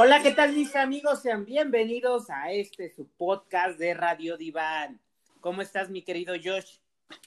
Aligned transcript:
Hola, 0.00 0.22
¿qué 0.22 0.30
tal 0.30 0.52
mis 0.52 0.76
amigos? 0.76 1.22
Sean 1.22 1.44
bienvenidos 1.44 2.30
a 2.30 2.52
este 2.52 2.88
su 2.88 3.08
podcast 3.08 3.80
de 3.80 3.94
Radio 3.94 4.36
Diván. 4.36 5.00
¿Cómo 5.40 5.60
estás, 5.60 5.90
mi 5.90 6.02
querido 6.02 6.34
Josh? 6.36 6.76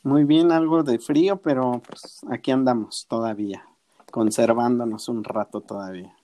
Muy 0.04 0.24
bien, 0.24 0.54
algo 0.54 0.82
de 0.82 0.98
frío, 0.98 1.42
pero 1.42 1.82
pues 1.86 2.22
aquí 2.30 2.50
andamos 2.50 3.08
todavía, 3.10 3.68
conservándonos 4.10 5.10
un 5.10 5.26
rato 5.26 5.60
todavía. 5.60 6.16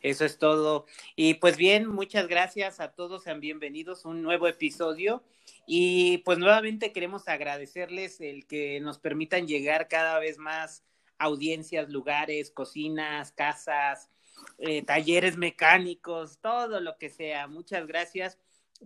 Eso 0.00 0.24
es 0.24 0.36
todo. 0.36 0.86
Y 1.14 1.34
pues 1.34 1.56
bien, 1.56 1.86
muchas 1.86 2.26
gracias 2.26 2.80
a 2.80 2.90
todos, 2.90 3.22
sean 3.22 3.38
bienvenidos 3.38 4.04
a 4.04 4.08
un 4.08 4.20
nuevo 4.20 4.48
episodio. 4.48 5.22
Y 5.64 6.18
pues 6.24 6.38
nuevamente 6.38 6.90
queremos 6.90 7.28
agradecerles 7.28 8.20
el 8.20 8.48
que 8.48 8.80
nos 8.80 8.98
permitan 8.98 9.46
llegar 9.46 9.86
cada 9.86 10.18
vez 10.18 10.38
más 10.38 10.82
audiencias, 11.18 11.88
lugares, 11.88 12.50
cocinas, 12.50 13.30
casas, 13.30 14.10
eh, 14.58 14.82
talleres 14.82 15.36
mecánicos, 15.36 16.38
todo 16.38 16.80
lo 16.80 16.96
que 16.98 17.10
sea. 17.10 17.46
Muchas 17.46 17.86
gracias 17.86 18.38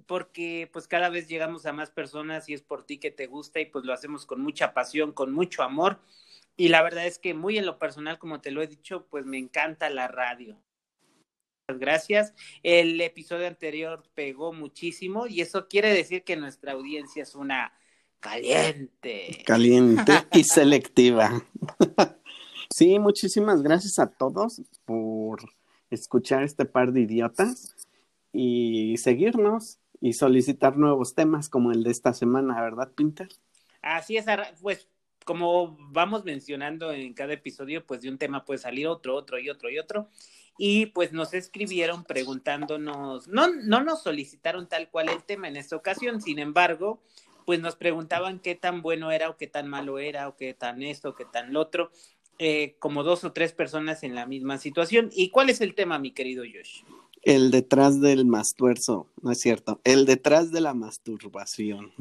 porque 0.06 0.68
pues 0.72 0.86
cada 0.86 1.08
vez 1.08 1.28
llegamos 1.28 1.66
a 1.66 1.72
más 1.72 1.90
personas 1.90 2.48
y 2.48 2.54
es 2.54 2.62
por 2.62 2.84
ti 2.84 2.98
que 2.98 3.10
te 3.10 3.26
gusta 3.26 3.60
y 3.60 3.66
pues 3.66 3.84
lo 3.84 3.92
hacemos 3.92 4.26
con 4.26 4.40
mucha 4.40 4.72
pasión, 4.74 5.12
con 5.12 5.32
mucho 5.32 5.62
amor. 5.62 6.00
Y 6.56 6.68
la 6.68 6.82
verdad 6.82 7.06
es 7.06 7.18
que 7.18 7.34
muy 7.34 7.58
en 7.58 7.66
lo 7.66 7.78
personal, 7.78 8.18
como 8.18 8.40
te 8.40 8.50
lo 8.50 8.62
he 8.62 8.66
dicho, 8.66 9.06
pues 9.08 9.24
me 9.24 9.38
encanta 9.38 9.90
la 9.90 10.08
radio. 10.08 10.60
Muchas 11.68 11.80
gracias. 11.80 12.34
El 12.62 13.00
episodio 13.00 13.46
anterior 13.46 14.02
pegó 14.14 14.52
muchísimo 14.52 15.26
y 15.26 15.40
eso 15.40 15.68
quiere 15.68 15.92
decir 15.92 16.24
que 16.24 16.36
nuestra 16.36 16.72
audiencia 16.72 17.22
es 17.22 17.34
una 17.34 17.72
caliente. 18.20 19.42
Caliente 19.46 20.12
y 20.32 20.44
selectiva. 20.44 21.44
sí, 22.74 22.98
muchísimas 22.98 23.62
gracias 23.62 23.98
a 23.98 24.10
todos 24.10 24.62
por 24.84 24.96
escuchar 25.90 26.42
este 26.42 26.64
par 26.64 26.92
de 26.92 27.02
idiotas 27.02 27.76
y 28.32 28.96
seguirnos 28.98 29.78
y 30.00 30.12
solicitar 30.12 30.76
nuevos 30.76 31.14
temas 31.14 31.48
como 31.48 31.72
el 31.72 31.82
de 31.82 31.90
esta 31.90 32.12
semana, 32.12 32.60
¿verdad, 32.62 32.92
Pinter? 32.94 33.28
Así 33.82 34.16
es, 34.16 34.26
pues 34.60 34.88
como 35.24 35.76
vamos 35.90 36.24
mencionando 36.24 36.92
en 36.92 37.12
cada 37.12 37.34
episodio, 37.34 37.84
pues 37.84 38.00
de 38.00 38.08
un 38.08 38.16
tema 38.16 38.44
puede 38.44 38.58
salir 38.58 38.86
otro, 38.86 39.14
otro 39.14 39.38
y 39.38 39.50
otro 39.50 39.68
y 39.68 39.78
otro. 39.78 40.08
Y 40.56 40.86
pues 40.86 41.12
nos 41.12 41.34
escribieron 41.34 42.02
preguntándonos, 42.04 43.28
no, 43.28 43.48
no 43.48 43.82
nos 43.84 44.02
solicitaron 44.02 44.68
tal 44.68 44.88
cual 44.88 45.08
el 45.08 45.22
tema 45.22 45.46
en 45.46 45.56
esta 45.56 45.76
ocasión, 45.76 46.20
sin 46.22 46.38
embargo, 46.38 47.02
pues 47.44 47.60
nos 47.60 47.76
preguntaban 47.76 48.40
qué 48.40 48.54
tan 48.54 48.82
bueno 48.82 49.10
era 49.10 49.30
o 49.30 49.36
qué 49.36 49.46
tan 49.46 49.68
malo 49.68 49.98
era 49.98 50.28
o 50.28 50.36
qué 50.36 50.52
tan 50.54 50.82
esto 50.82 51.14
qué 51.14 51.24
tan 51.24 51.52
lo 51.52 51.60
otro, 51.60 51.90
eh, 52.38 52.76
como 52.78 53.02
dos 53.02 53.24
o 53.24 53.32
tres 53.32 53.52
personas 53.52 54.02
en 54.02 54.14
la 54.14 54.26
misma 54.26 54.58
situación. 54.58 55.10
¿Y 55.12 55.30
cuál 55.30 55.50
es 55.50 55.60
el 55.60 55.74
tema, 55.74 55.98
mi 55.98 56.12
querido 56.12 56.44
Josh? 56.44 56.82
El 57.22 57.50
detrás 57.50 58.00
del 58.00 58.26
mastuerzo, 58.26 59.08
no 59.22 59.32
es 59.32 59.40
cierto, 59.40 59.80
el 59.84 60.06
detrás 60.06 60.52
de 60.52 60.60
la 60.60 60.72
masturbación. 60.72 61.92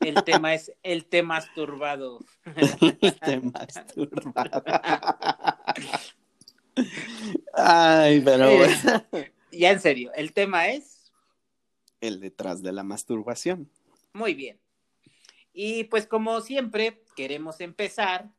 El 0.00 0.24
tema 0.24 0.54
es 0.54 0.72
el 0.82 1.04
tema 1.04 1.36
masturbado. 1.36 2.20
el 2.56 3.18
tema 3.20 3.52
masturbado. 3.52 4.64
Ay, 7.54 8.20
pero 8.22 8.48
eh, 8.50 9.32
Ya 9.52 9.70
en 9.70 9.80
serio, 9.80 10.10
el 10.16 10.32
tema 10.32 10.68
es. 10.68 11.12
El 12.00 12.18
detrás 12.18 12.62
de 12.62 12.72
la 12.72 12.82
masturbación. 12.82 13.70
Muy 14.12 14.34
bien. 14.34 14.58
Y 15.52 15.84
pues 15.84 16.06
como 16.06 16.40
siempre, 16.40 17.02
queremos 17.14 17.60
empezar 17.60 18.30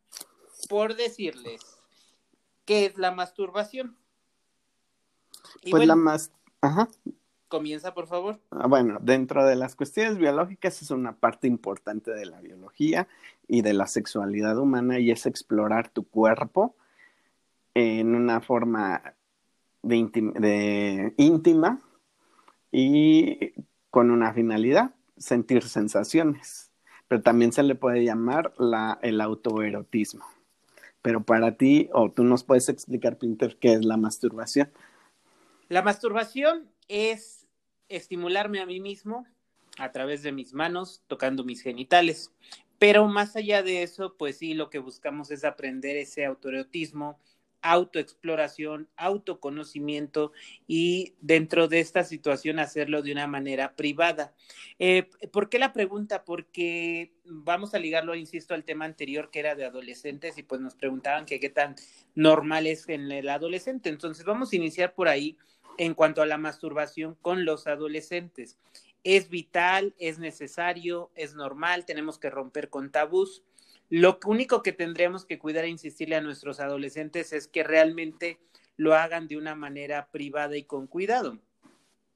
por 0.68 0.96
decirles 0.96 1.62
qué 2.66 2.86
es 2.86 2.98
la 2.98 3.12
masturbación. 3.12 3.98
pues 5.70 5.88
la 5.88 5.96
más... 5.96 6.32
Ajá. 6.62 6.88
Comienza, 7.54 7.94
por 7.94 8.08
favor. 8.08 8.40
Ah, 8.50 8.66
bueno, 8.68 8.98
dentro 9.00 9.46
de 9.46 9.56
las 9.56 9.76
cuestiones 9.76 10.18
biológicas 10.18 10.82
es 10.82 10.90
una 10.90 11.16
parte 11.16 11.46
importante 11.46 12.10
de 12.12 12.26
la 12.26 12.42
biología 12.42 13.08
y 13.48 13.62
de 13.62 13.74
la 13.74 13.86
sexualidad 13.86 14.58
humana 14.58 14.98
y 14.98 15.12
es 15.12 15.28
explorar 15.28 15.90
tu 15.90 16.04
cuerpo 16.04 16.76
en 17.76 18.16
una 18.16 18.42
forma 18.42 19.14
de, 19.84 21.14
íntima 21.18 21.80
y 22.72 23.54
con 23.92 24.10
una 24.10 24.34
finalidad, 24.34 24.96
sentir 25.18 25.62
sensaciones. 25.64 26.72
Pero 27.08 27.22
también 27.22 27.52
se 27.52 27.62
le 27.62 27.76
puede 27.76 28.04
llamar 28.04 28.54
la, 28.58 28.98
el 29.04 29.22
autoerotismo. 29.22 30.26
Pero 31.04 31.24
para 31.24 31.58
ti, 31.58 31.90
o 31.94 32.10
tú 32.10 32.24
nos 32.24 32.44
puedes 32.44 32.70
explicar, 32.70 33.18
Pinter, 33.20 33.58
qué 33.60 33.74
es 33.74 33.86
la 33.86 33.98
masturbación. 33.98 34.72
La 35.70 35.84
masturbación 35.84 36.72
es 36.88 37.46
estimularme 37.90 38.62
a 38.62 38.66
mí 38.66 38.80
mismo 38.80 39.28
a 39.78 39.92
través 39.92 40.24
de 40.24 40.32
mis 40.32 40.54
manos, 40.54 41.04
tocando 41.08 41.44
mis 41.44 41.62
genitales. 41.62 42.32
Pero 42.80 43.08
más 43.08 43.36
allá 43.36 43.64
de 43.64 43.84
eso, 43.84 44.16
pues 44.18 44.38
sí, 44.38 44.54
lo 44.54 44.70
que 44.70 44.80
buscamos 44.80 45.30
es 45.30 45.44
aprender 45.44 45.98
ese 45.98 46.26
autoerotismo, 46.26 47.20
autoexploración, 47.64 48.90
autoconocimiento 48.98 50.34
y 50.68 51.16
dentro 51.22 51.68
de 51.68 51.80
esta 51.80 52.04
situación 52.04 52.60
hacerlo 52.60 53.02
de 53.02 53.14
una 53.14 53.26
manera 53.26 53.76
privada. 53.76 54.34
Eh, 54.80 55.10
¿Por 55.32 55.50
qué 55.50 55.58
la 55.58 55.74
pregunta? 55.74 56.26
Porque 56.26 57.14
vamos 57.26 57.74
a 57.74 57.80
ligarlo, 57.80 58.16
insisto, 58.16 58.54
al 58.54 58.66
tema 58.66 58.86
anterior 58.86 59.32
que 59.32 59.40
era 59.40 59.56
de 59.56 59.66
adolescentes 59.66 60.38
y 60.38 60.44
pues 60.44 60.62
nos 60.62 60.76
preguntaban 60.76 61.26
que 61.26 61.40
qué 61.40 61.50
tan 61.50 61.76
normal 62.14 62.68
es 62.68 62.88
en 62.90 63.12
el 63.12 63.30
adolescente. 63.30 63.90
Entonces 63.90 64.26
vamos 64.26 64.52
a 64.52 64.56
iniciar 64.58 64.94
por 64.94 65.08
ahí 65.08 65.38
en 65.78 65.94
cuanto 65.94 66.22
a 66.22 66.26
la 66.26 66.38
masturbación 66.38 67.16
con 67.22 67.46
los 67.46 67.66
adolescentes. 67.66 68.58
Es 69.06 69.30
vital, 69.30 69.96
es 70.00 70.20
necesario, 70.20 71.12
es 71.16 71.34
normal, 71.34 71.86
tenemos 71.86 72.20
que 72.20 72.30
romper 72.30 72.70
con 72.70 72.92
tabús. 72.92 73.42
Lo 73.90 74.20
único 74.26 74.64
que 74.64 74.72
tendremos 74.72 75.26
que 75.26 75.40
cuidar 75.40 75.66
e 75.66 75.70
insistirle 75.70 76.16
a 76.16 76.22
nuestros 76.22 76.60
adolescentes 76.60 77.34
es 77.34 77.48
que 77.48 77.64
realmente 77.64 78.40
lo 78.76 78.96
hagan 78.96 79.28
de 79.28 79.38
una 79.38 79.56
manera 79.56 80.08
privada 80.12 80.58
y 80.58 80.64
con 80.64 80.88
cuidado. 80.88 81.40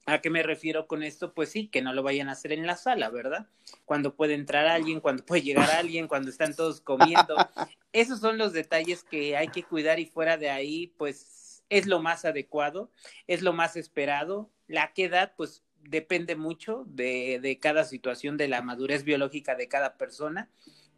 ¿A 0.05 0.21
qué 0.21 0.29
me 0.29 0.41
refiero 0.41 0.87
con 0.87 1.03
esto? 1.03 1.33
Pues 1.33 1.49
sí, 1.49 1.67
que 1.67 1.81
no 1.81 1.91
lo 1.91 2.01
vayan 2.01 2.29
a 2.29 2.31
hacer 2.31 2.53
en 2.53 2.65
la 2.65 2.77
sala, 2.77 3.09
¿verdad? 3.09 3.47
Cuando 3.83 4.15
puede 4.15 4.35
entrar 4.35 4.65
alguien, 4.65 5.01
cuando 5.01 5.25
puede 5.25 5.41
llegar 5.41 5.69
alguien, 5.71 6.07
cuando 6.07 6.29
están 6.29 6.55
todos 6.55 6.79
comiendo. 6.79 7.35
Esos 7.91 8.21
son 8.21 8.37
los 8.37 8.53
detalles 8.53 9.03
que 9.03 9.35
hay 9.35 9.49
que 9.49 9.63
cuidar 9.63 9.99
y 9.99 10.05
fuera 10.05 10.37
de 10.37 10.49
ahí, 10.49 10.93
pues 10.97 11.61
es 11.69 11.87
lo 11.87 12.01
más 12.01 12.23
adecuado, 12.23 12.89
es 13.27 13.41
lo 13.41 13.51
más 13.51 13.75
esperado. 13.75 14.49
La 14.67 14.93
qué 14.93 15.05
edad, 15.05 15.33
pues 15.35 15.61
depende 15.81 16.37
mucho 16.37 16.85
de, 16.87 17.39
de 17.41 17.59
cada 17.59 17.83
situación, 17.83 18.37
de 18.37 18.47
la 18.47 18.61
madurez 18.61 19.03
biológica 19.03 19.55
de 19.55 19.67
cada 19.67 19.97
persona 19.97 20.49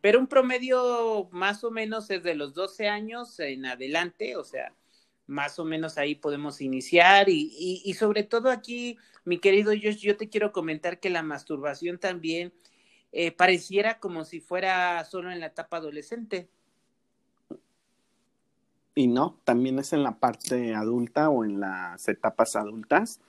pero 0.02 0.20
un 0.20 0.28
promedio 0.28 1.28
más 1.32 1.64
o 1.64 1.72
menos 1.72 2.10
es 2.10 2.24
de 2.24 2.36
los 2.36 2.54
12 2.54 2.88
años 2.88 3.40
en 3.40 3.66
adelante, 3.66 4.36
o 4.36 4.44
sea, 4.44 4.74
más 5.28 5.60
o 5.60 5.66
menos 5.66 5.98
ahí 5.98 6.16
podemos 6.16 6.62
iniciar 6.62 7.30
y, 7.30 7.82
y, 7.84 7.94
sobre 7.94 8.24
todo 8.24 8.50
aquí, 8.50 8.98
mi 9.26 9.38
querido 9.38 9.72
Josh, 9.72 9.98
yo 9.98 10.18
te 10.18 10.28
quiero 10.28 10.52
comentar 10.52 11.00
que 11.00 11.09
la 11.09 11.22
masturbación 11.22 12.00
también 12.00 12.52
eh, 13.12 13.32
pareciera 13.32 14.00
como 14.00 14.26
si 14.26 14.40
fuera 14.40 15.04
solo 15.06 15.32
en 15.32 15.40
la 15.40 15.48
etapa 15.48 15.78
adolescente. 15.78 16.50
Y 18.96 19.08
no, 19.08 19.40
también 19.44 19.80
es 19.80 19.94
en 19.94 20.04
la 20.04 20.20
parte 20.20 20.76
adulta 20.76 21.30
o 21.30 21.46
en 21.46 21.59
las 21.59 22.08
etapas 22.08 22.56
adultas. 22.56 23.22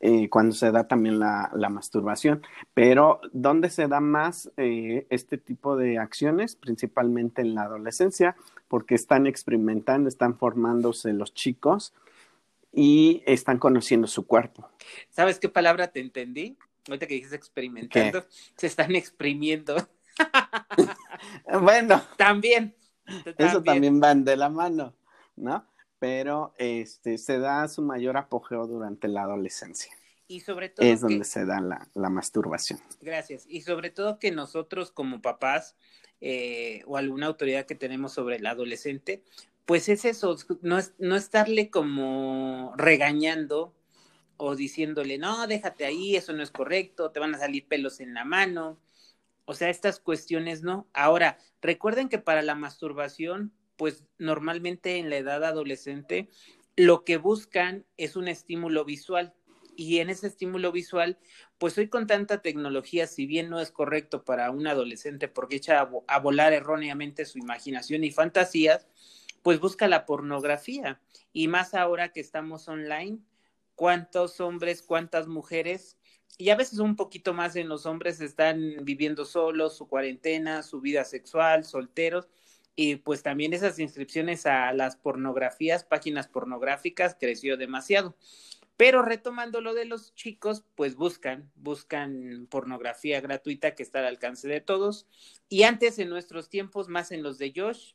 Eh, 0.00 0.28
cuando 0.28 0.54
se 0.54 0.70
da 0.70 0.86
también 0.86 1.18
la, 1.18 1.50
masturbación. 1.70 2.42
Pero, 2.72 3.20
¿dónde 3.32 3.68
se 3.68 3.88
da 3.88 4.00
más 4.00 4.50
eh, 4.56 5.06
este 5.10 5.38
tipo 5.38 5.76
de 5.76 5.98
acciones? 5.98 6.54
Principalmente 6.54 7.42
en 7.42 7.54
la 7.54 7.62
adolescencia, 7.62 8.36
porque 8.68 8.94
están 8.94 9.26
experimentando, 9.26 10.08
están 10.08 10.38
formándose 10.38 11.12
los 11.12 11.34
chicos 11.34 11.94
y 12.72 13.24
están 13.26 13.58
conociendo 13.58 14.06
su 14.06 14.26
cuerpo. 14.26 14.68
¿Sabes 15.10 15.40
qué 15.40 15.48
palabra 15.48 15.88
te 15.88 16.00
entendí? 16.00 16.56
Ahorita 16.86 17.06
que 17.06 17.14
dices 17.14 17.32
experimentando, 17.32 18.24
se 18.56 18.66
están 18.68 18.94
exprimiendo. 18.94 19.76
bueno. 21.60 22.02
También. 22.16 22.74
Eso 23.36 23.62
también 23.62 23.98
van 23.98 24.24
de 24.24 24.36
la 24.36 24.48
mano, 24.48 24.94
¿no? 25.34 25.64
Pero 25.98 26.52
este, 26.58 27.18
se 27.18 27.38
da 27.38 27.66
su 27.68 27.82
mayor 27.82 28.16
apogeo 28.16 28.66
durante 28.66 29.08
la 29.08 29.22
adolescencia. 29.22 29.92
Y 30.26 30.40
sobre 30.40 30.68
todo 30.68 30.86
es 30.86 31.00
donde 31.00 31.24
se 31.24 31.46
da 31.46 31.60
la, 31.60 31.88
la, 31.94 32.10
masturbación. 32.10 32.78
Gracias. 33.00 33.46
Y 33.48 33.62
sobre 33.62 33.90
todo 33.90 34.18
que 34.18 34.30
nosotros 34.30 34.90
como 34.90 35.22
papás 35.22 35.74
eh, 36.20 36.82
o 36.86 36.96
alguna 36.96 37.26
autoridad 37.26 37.64
que 37.64 37.74
tenemos 37.74 38.12
sobre 38.12 38.36
el 38.36 38.46
adolescente, 38.46 39.22
pues 39.64 39.88
es 39.88 40.04
eso, 40.04 40.36
no, 40.62 40.78
es, 40.78 40.94
no 40.98 41.16
estarle 41.16 41.70
como 41.70 42.74
regañando 42.76 43.74
o 44.36 44.56
diciéndole, 44.56 45.18
no, 45.18 45.46
déjate 45.46 45.84
ahí, 45.84 46.16
eso 46.16 46.32
no 46.32 46.42
es 46.42 46.50
correcto, 46.50 47.10
te 47.10 47.20
van 47.20 47.34
a 47.34 47.38
salir 47.38 47.66
pelos 47.66 48.00
en 48.00 48.14
la 48.14 48.24
mano. 48.24 48.78
O 49.44 49.54
sea, 49.54 49.70
estas 49.70 50.00
cuestiones 50.00 50.62
no. 50.62 50.86
Ahora, 50.92 51.38
recuerden 51.62 52.08
que 52.08 52.18
para 52.18 52.42
la 52.42 52.54
masturbación 52.54 53.52
pues 53.78 54.04
normalmente 54.18 54.96
en 54.96 55.08
la 55.08 55.16
edad 55.16 55.44
adolescente 55.44 56.28
lo 56.76 57.04
que 57.04 57.16
buscan 57.16 57.86
es 57.96 58.16
un 58.16 58.28
estímulo 58.28 58.84
visual. 58.84 59.34
Y 59.76 60.00
en 60.00 60.10
ese 60.10 60.26
estímulo 60.26 60.72
visual, 60.72 61.18
pues 61.56 61.78
hoy 61.78 61.88
con 61.88 62.08
tanta 62.08 62.42
tecnología, 62.42 63.06
si 63.06 63.26
bien 63.26 63.48
no 63.48 63.60
es 63.60 63.70
correcto 63.70 64.24
para 64.24 64.50
un 64.50 64.66
adolescente 64.66 65.28
porque 65.28 65.56
echa 65.56 65.88
a, 66.08 66.18
volar 66.18 66.52
erróneamente 66.52 67.24
su 67.24 67.38
imaginación 67.38 68.02
y 68.02 68.10
fantasías, 68.10 68.88
pues 69.42 69.60
busca 69.60 69.86
la 69.86 70.04
pornografía. 70.04 71.00
Y 71.32 71.46
más 71.46 71.74
ahora 71.74 72.12
que 72.12 72.18
estamos 72.18 72.66
online, 72.66 73.20
cuántos 73.76 74.40
hombres, 74.40 74.82
cuántas 74.82 75.28
mujeres, 75.28 75.96
y 76.36 76.50
a 76.50 76.56
veces 76.56 76.80
un 76.80 76.96
poquito 76.96 77.32
más 77.32 77.54
en 77.54 77.68
los 77.68 77.86
hombres 77.86 78.20
están 78.20 78.76
viviendo 78.82 79.24
solos, 79.24 79.76
su 79.76 79.88
cuarentena, 79.88 80.64
su 80.64 80.80
vida 80.80 81.04
sexual, 81.04 81.64
solteros, 81.64 82.28
y 82.80 82.94
pues 82.94 83.24
también 83.24 83.52
esas 83.54 83.80
inscripciones 83.80 84.46
a 84.46 84.72
las 84.72 84.94
pornografías, 84.94 85.82
páginas 85.82 86.28
pornográficas, 86.28 87.16
creció 87.18 87.56
demasiado. 87.56 88.14
Pero 88.76 89.02
retomando 89.02 89.60
lo 89.60 89.74
de 89.74 89.84
los 89.84 90.14
chicos, 90.14 90.62
pues 90.76 90.94
buscan, 90.94 91.50
buscan 91.56 92.46
pornografía 92.48 93.20
gratuita 93.20 93.74
que 93.74 93.82
está 93.82 93.98
al 93.98 94.04
alcance 94.06 94.46
de 94.46 94.60
todos. 94.60 95.08
Y 95.48 95.64
antes, 95.64 95.98
en 95.98 96.08
nuestros 96.08 96.50
tiempos, 96.50 96.86
más 96.86 97.10
en 97.10 97.24
los 97.24 97.36
de 97.38 97.52
Josh, 97.52 97.94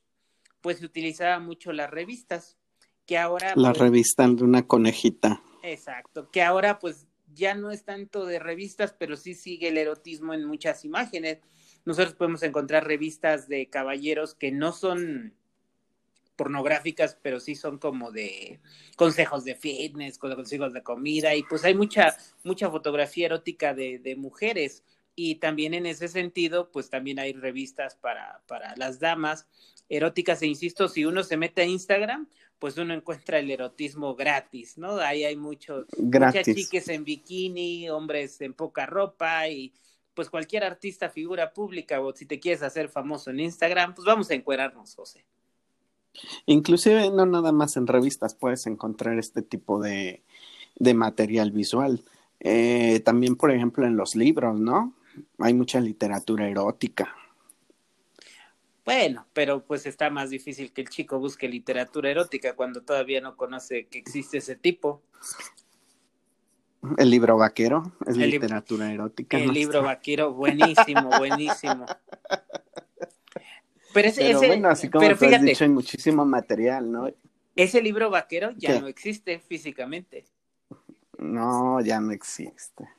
pues 0.60 0.80
se 0.80 0.86
utilizaba 0.86 1.40
mucho 1.40 1.72
las 1.72 1.90
revistas, 1.90 2.58
que 3.06 3.18
ahora... 3.18 3.54
La 3.56 3.70
pues, 3.70 3.84
revista 3.84 4.28
de 4.28 4.44
una 4.44 4.68
conejita. 4.68 5.42
Exacto, 5.62 6.30
que 6.30 6.42
ahora 6.42 6.80
pues 6.80 7.08
ya 7.34 7.56
no 7.56 7.72
es 7.72 7.86
tanto 7.86 8.26
de 8.26 8.40
revistas, 8.40 8.94
pero 9.00 9.16
sí 9.16 9.34
sigue 9.34 9.70
el 9.70 9.78
erotismo 9.78 10.34
en 10.34 10.44
muchas 10.44 10.84
imágenes. 10.84 11.40
Nosotros 11.86 12.16
podemos 12.16 12.44
encontrar 12.44 12.88
revistas 12.88 13.48
de 13.48 13.70
caballeros 13.70 14.36
que 14.36 14.52
no 14.52 14.72
son 14.72 15.34
pornográficas, 16.36 17.18
pero 17.22 17.40
sí 17.40 17.56
son 17.56 17.78
como 17.78 18.12
de 18.12 18.60
consejos 18.96 19.44
de 19.44 19.56
fitness, 19.56 20.18
consejos 20.18 20.74
de 20.74 20.82
comida, 20.82 21.36
y 21.36 21.44
pues 21.44 21.64
hay 21.64 21.76
mucha, 21.76 22.16
mucha 22.44 22.70
fotografía 22.70 23.28
erótica 23.28 23.74
de, 23.74 24.00
de 24.00 24.16
mujeres. 24.16 24.84
Y 25.16 25.36
también 25.36 25.76
en 25.76 25.86
ese 25.86 26.08
sentido, 26.08 26.72
pues 26.72 26.90
también 26.90 27.20
hay 27.20 27.34
revistas 27.34 27.96
para, 27.96 28.42
para 28.48 28.76
las 28.78 29.00
damas 29.00 29.48
eróticas, 29.90 30.42
e 30.42 30.48
insisto, 30.48 30.88
si 30.88 31.06
uno 31.06 31.24
se 31.24 31.38
mete 31.38 31.62
a 31.62 31.66
Instagram, 31.66 32.28
pues 32.58 32.78
uno 32.78 32.94
encuentra 32.94 33.40
el 33.40 33.52
erotismo 33.52 34.16
gratis, 34.16 34.78
¿no? 34.78 34.98
Ahí 34.98 35.24
hay 35.26 35.36
muchos, 35.36 35.86
muchas 35.98 36.46
chiques 36.46 36.88
en 36.88 37.04
bikini, 37.04 37.90
hombres 37.90 38.40
en 38.42 38.54
poca 38.54 38.86
ropa 38.86 39.50
y 39.50 39.74
pues 40.14 40.30
cualquier 40.30 40.64
artista, 40.64 41.10
figura 41.10 41.54
pública 41.54 42.02
o 42.02 42.14
si 42.14 42.26
te 42.26 42.40
quieres 42.40 42.64
hacer 42.64 42.90
famoso 42.90 43.30
en 43.32 43.40
Instagram, 43.40 43.96
pues 43.96 44.06
vamos 44.06 44.30
a 44.30 44.34
encuerarnos, 44.34 44.96
José. 44.96 45.26
Inclusive 46.46 47.10
no 47.10 47.26
nada 47.26 47.52
más 47.52 47.76
en 47.76 47.88
revistas 47.88 48.36
puedes 48.36 48.68
encontrar 48.68 49.18
este 49.18 49.42
tipo 49.42 49.82
de, 49.82 50.24
de 50.76 50.94
material 50.94 51.52
visual. 51.52 52.04
Eh, 52.40 53.00
también, 53.00 53.36
por 53.36 53.52
ejemplo, 53.52 53.86
en 53.86 53.96
los 53.96 54.16
libros, 54.16 54.60
¿no? 54.60 54.94
Hay 55.40 55.54
mucha 55.54 55.80
literatura 55.80 56.48
erótica. 56.48 57.16
Bueno, 58.86 59.26
pero 59.32 59.64
pues 59.64 59.86
está 59.86 60.10
más 60.10 60.30
difícil 60.30 60.74
que 60.74 60.82
el 60.82 60.90
chico 60.90 61.18
busque 61.18 61.48
literatura 61.48 62.10
erótica 62.10 62.56
cuando 62.56 62.82
todavía 62.82 63.22
no 63.22 63.38
conoce 63.38 63.88
que 63.88 63.98
existe 63.98 64.40
ese 64.40 64.58
tipo. 64.58 65.02
El 66.98 67.10
libro 67.10 67.38
vaquero 67.38 67.84
es 68.06 68.18
el 68.18 68.30
literatura 68.30 68.92
erótica. 68.92 69.38
El 69.38 69.48
¿no? 69.48 69.54
libro 69.54 69.84
vaquero, 69.84 70.34
buenísimo, 70.34 71.10
buenísimo. 71.18 71.86
Pero, 73.94 74.08
ese, 74.08 74.22
pero 74.22 74.38
ese, 74.38 74.48
bueno, 74.48 74.70
así 74.70 74.90
como 74.90 75.06
pero 75.06 75.16
fíjate, 75.16 75.36
has 75.36 75.42
dicho, 75.44 75.64
hay 75.64 75.70
muchísimo 75.70 76.26
material, 76.26 76.92
¿no? 76.92 77.10
Ese 77.56 77.82
libro 77.82 78.10
vaquero 78.10 78.52
ya 78.58 78.74
¿Qué? 78.74 78.82
no 78.82 78.88
existe 78.88 79.40
físicamente. 79.40 80.26
No, 81.20 81.80
ya 81.80 82.00
no 82.00 82.12
existe. 82.12 82.90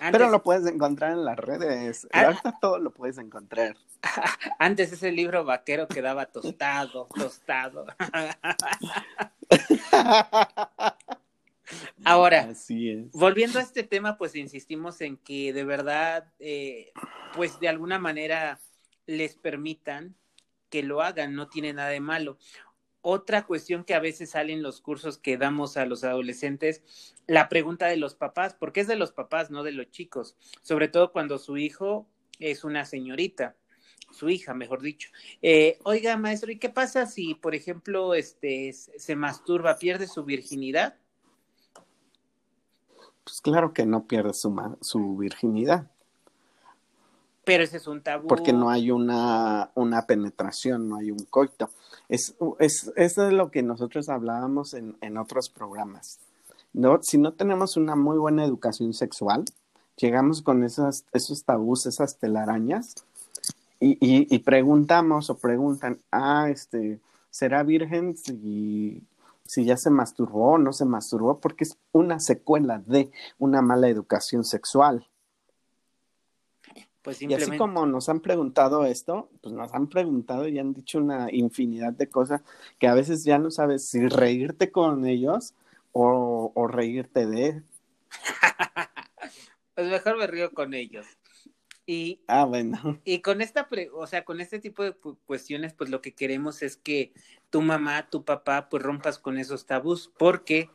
Antes, 0.00 0.18
pero 0.18 0.28
lo 0.28 0.42
puedes 0.42 0.66
encontrar 0.66 1.12
en 1.12 1.24
las 1.24 1.38
redes. 1.38 2.08
Ah, 2.12 2.22
Ahorita 2.22 2.58
todo 2.60 2.80
lo 2.80 2.90
puedes 2.90 3.16
encontrar. 3.18 3.76
Antes 4.58 4.92
ese 4.92 5.12
libro 5.12 5.44
vaquero 5.44 5.86
quedaba 5.86 6.26
tostado, 6.26 7.06
tostado. 7.14 7.86
Ahora, 12.04 12.52
volviendo 13.12 13.58
a 13.58 13.62
este 13.62 13.82
tema, 13.82 14.16
pues 14.18 14.34
insistimos 14.36 15.00
en 15.00 15.16
que 15.16 15.52
de 15.52 15.64
verdad, 15.64 16.32
eh, 16.38 16.92
pues 17.34 17.60
de 17.60 17.68
alguna 17.68 17.98
manera 17.98 18.60
les 19.06 19.36
permitan 19.36 20.16
que 20.70 20.82
lo 20.82 21.02
hagan, 21.02 21.34
no 21.34 21.48
tiene 21.48 21.72
nada 21.72 21.90
de 21.90 22.00
malo. 22.00 22.38
Otra 23.00 23.46
cuestión 23.46 23.84
que 23.84 23.94
a 23.94 24.00
veces 24.00 24.30
sale 24.30 24.52
en 24.52 24.62
los 24.62 24.80
cursos 24.80 25.18
que 25.18 25.36
damos 25.36 25.76
a 25.76 25.84
los 25.84 26.04
adolescentes, 26.04 26.82
la 27.26 27.48
pregunta 27.48 27.86
de 27.86 27.98
los 27.98 28.14
papás, 28.14 28.54
porque 28.54 28.80
es 28.80 28.86
de 28.86 28.96
los 28.96 29.12
papás, 29.12 29.50
no 29.50 29.62
de 29.62 29.72
los 29.72 29.90
chicos, 29.90 30.36
sobre 30.62 30.88
todo 30.88 31.12
cuando 31.12 31.38
su 31.38 31.58
hijo 31.58 32.08
es 32.38 32.64
una 32.64 32.84
señorita 32.84 33.56
su 34.14 34.30
hija, 34.30 34.54
mejor 34.54 34.80
dicho. 34.80 35.10
Eh, 35.42 35.78
oiga, 35.82 36.16
maestro, 36.16 36.50
¿y 36.50 36.58
qué 36.58 36.68
pasa 36.68 37.06
si, 37.06 37.34
por 37.34 37.54
ejemplo, 37.54 38.14
este 38.14 38.72
se 38.72 39.16
masturba, 39.16 39.78
pierde 39.78 40.06
su 40.06 40.24
virginidad? 40.24 40.96
Pues 43.24 43.40
claro 43.40 43.72
que 43.72 43.86
no 43.86 44.04
pierde 44.04 44.32
su, 44.34 44.54
su 44.80 45.16
virginidad. 45.16 45.90
Pero 47.44 47.62
ese 47.62 47.76
es 47.76 47.86
un 47.86 48.02
tabú. 48.02 48.26
Porque 48.26 48.52
no 48.52 48.70
hay 48.70 48.90
una, 48.90 49.70
una 49.74 50.06
penetración, 50.06 50.88
no 50.88 50.96
hay 50.96 51.10
un 51.10 51.24
coito. 51.30 51.70
Es, 52.08 52.34
es, 52.58 52.92
es 52.96 53.14
de 53.16 53.32
lo 53.32 53.50
que 53.50 53.62
nosotros 53.62 54.08
hablábamos 54.08 54.74
en, 54.74 54.96
en 55.00 55.18
otros 55.18 55.50
programas. 55.50 56.18
No, 56.72 56.98
si 57.02 57.18
no 57.18 57.32
tenemos 57.32 57.76
una 57.76 57.96
muy 57.96 58.18
buena 58.18 58.44
educación 58.44 58.94
sexual, 58.94 59.44
llegamos 59.96 60.42
con 60.42 60.64
esas, 60.64 61.04
esos 61.12 61.44
tabús, 61.44 61.86
esas 61.86 62.18
telarañas, 62.18 62.94
y, 63.80 63.92
y, 64.00 64.34
y, 64.34 64.38
preguntamos 64.38 65.28
o 65.28 65.36
preguntan, 65.36 65.98
ah, 66.10 66.48
este, 66.48 67.00
¿será 67.30 67.62
virgen 67.64 68.16
si, 68.16 69.02
si 69.44 69.64
ya 69.64 69.76
se 69.76 69.90
masturbó 69.90 70.52
o 70.52 70.58
no 70.58 70.72
se 70.72 70.84
masturbó? 70.84 71.40
Porque 71.40 71.64
es 71.64 71.78
una 71.92 72.20
secuela 72.20 72.78
de 72.78 73.10
una 73.38 73.62
mala 73.62 73.88
educación 73.88 74.44
sexual. 74.44 75.08
Pues 77.02 77.18
simplemente... 77.18 77.50
Y 77.50 77.50
así 77.52 77.58
como 77.58 77.84
nos 77.86 78.08
han 78.08 78.20
preguntado 78.20 78.86
esto, 78.86 79.28
pues 79.42 79.54
nos 79.54 79.72
han 79.74 79.88
preguntado 79.88 80.48
y 80.48 80.58
han 80.58 80.72
dicho 80.72 80.98
una 80.98 81.30
infinidad 81.30 81.92
de 81.92 82.08
cosas 82.08 82.42
que 82.78 82.88
a 82.88 82.94
veces 82.94 83.24
ya 83.24 83.38
no 83.38 83.50
sabes 83.50 83.86
si 83.86 84.08
reírte 84.08 84.72
con 84.72 85.06
ellos 85.06 85.54
o, 85.92 86.50
o 86.54 86.66
reírte 86.66 87.26
de. 87.26 87.62
pues 89.74 89.90
mejor 89.90 90.16
me 90.16 90.26
río 90.26 90.50
con 90.52 90.72
ellos. 90.72 91.06
Y, 91.86 92.20
ah, 92.28 92.44
bueno. 92.44 93.00
Y 93.04 93.20
con 93.20 93.40
esta, 93.40 93.68
o 93.92 94.06
sea, 94.06 94.24
con 94.24 94.40
este 94.40 94.58
tipo 94.58 94.82
de 94.82 94.94
cuestiones, 95.26 95.74
pues 95.74 95.90
lo 95.90 96.00
que 96.00 96.14
queremos 96.14 96.62
es 96.62 96.76
que 96.76 97.12
tu 97.50 97.60
mamá, 97.60 98.08
tu 98.08 98.24
papá, 98.24 98.68
pues 98.68 98.82
rompas 98.82 99.18
con 99.18 99.38
esos 99.38 99.66
tabús, 99.66 100.10
porque 100.18 100.70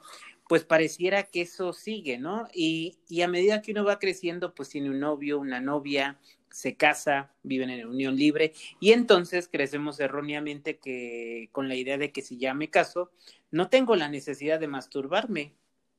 pues 0.48 0.66
pareciera 0.66 1.24
que 1.24 1.42
eso 1.42 1.74
sigue, 1.74 2.18
¿no? 2.18 2.48
Y, 2.54 2.98
y 3.08 3.22
a 3.22 3.28
medida 3.28 3.62
que 3.62 3.72
uno 3.72 3.84
va 3.84 4.00
creciendo, 4.00 4.56
pues 4.56 4.70
tiene 4.70 4.90
un 4.90 5.00
novio, 5.00 5.40
una 5.40 5.62
novia, 5.62 6.20
se 6.50 6.76
casa, 6.76 7.32
viven 7.44 7.70
en 7.70 7.88
unión 7.88 8.16
libre, 8.16 8.54
y 8.80 8.92
entonces 8.92 9.48
crecemos 9.48 10.00
erróneamente 10.00 10.78
que 10.80 11.50
con 11.52 11.68
la 11.68 11.76
idea 11.76 12.00
de 12.00 12.12
que 12.12 12.24
si 12.24 12.38
ya 12.38 12.56
me 12.56 12.70
caso, 12.70 13.12
no 13.52 13.70
tengo 13.70 13.96
la 13.96 14.10
necesidad 14.10 14.60
de 14.60 14.68
masturbarme, 14.68 15.54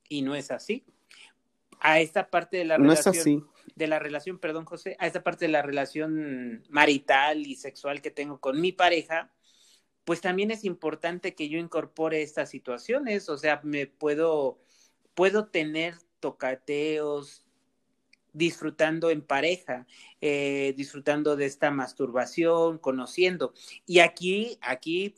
y 0.09 0.23
no 0.23 0.35
es 0.35 0.51
así. 0.51 0.85
A 1.79 2.01
esta 2.01 2.29
parte 2.29 2.57
de 2.57 2.65
la 2.65 2.77
no 2.77 2.85
relación. 2.85 3.15
Es 3.15 3.21
así 3.21 3.43
de 3.75 3.87
la 3.87 3.99
relación, 3.99 4.39
perdón, 4.39 4.65
José, 4.65 4.97
a 4.99 5.07
esta 5.07 5.23
parte 5.23 5.47
de 5.47 5.53
la 5.53 5.63
relación 5.63 6.65
marital 6.69 7.47
y 7.47 7.57
sexual 7.57 8.03
que 8.03 8.11
tengo 8.11 8.41
con 8.41 8.61
mi 8.61 8.73
pareja, 8.73 9.33
pues 10.05 10.21
también 10.21 10.51
es 10.51 10.65
importante 10.65 11.35
que 11.35 11.49
yo 11.49 11.59
incorpore 11.59 12.23
estas 12.23 12.51
situaciones, 12.51 13.29
o 13.29 13.39
sea, 13.39 13.61
me 13.63 13.87
puedo, 13.87 14.59
puedo 15.15 15.47
tener 15.49 15.95
tocateos 16.21 17.45
disfrutando 18.33 19.11
en 19.11 19.23
pareja, 19.23 19.87
eh, 20.21 20.75
disfrutando 20.77 21.37
de 21.37 21.47
esta 21.47 21.71
masturbación, 21.71 22.79
conociendo. 22.79 23.55
Y 23.87 24.01
aquí, 24.01 24.59
aquí, 24.63 25.15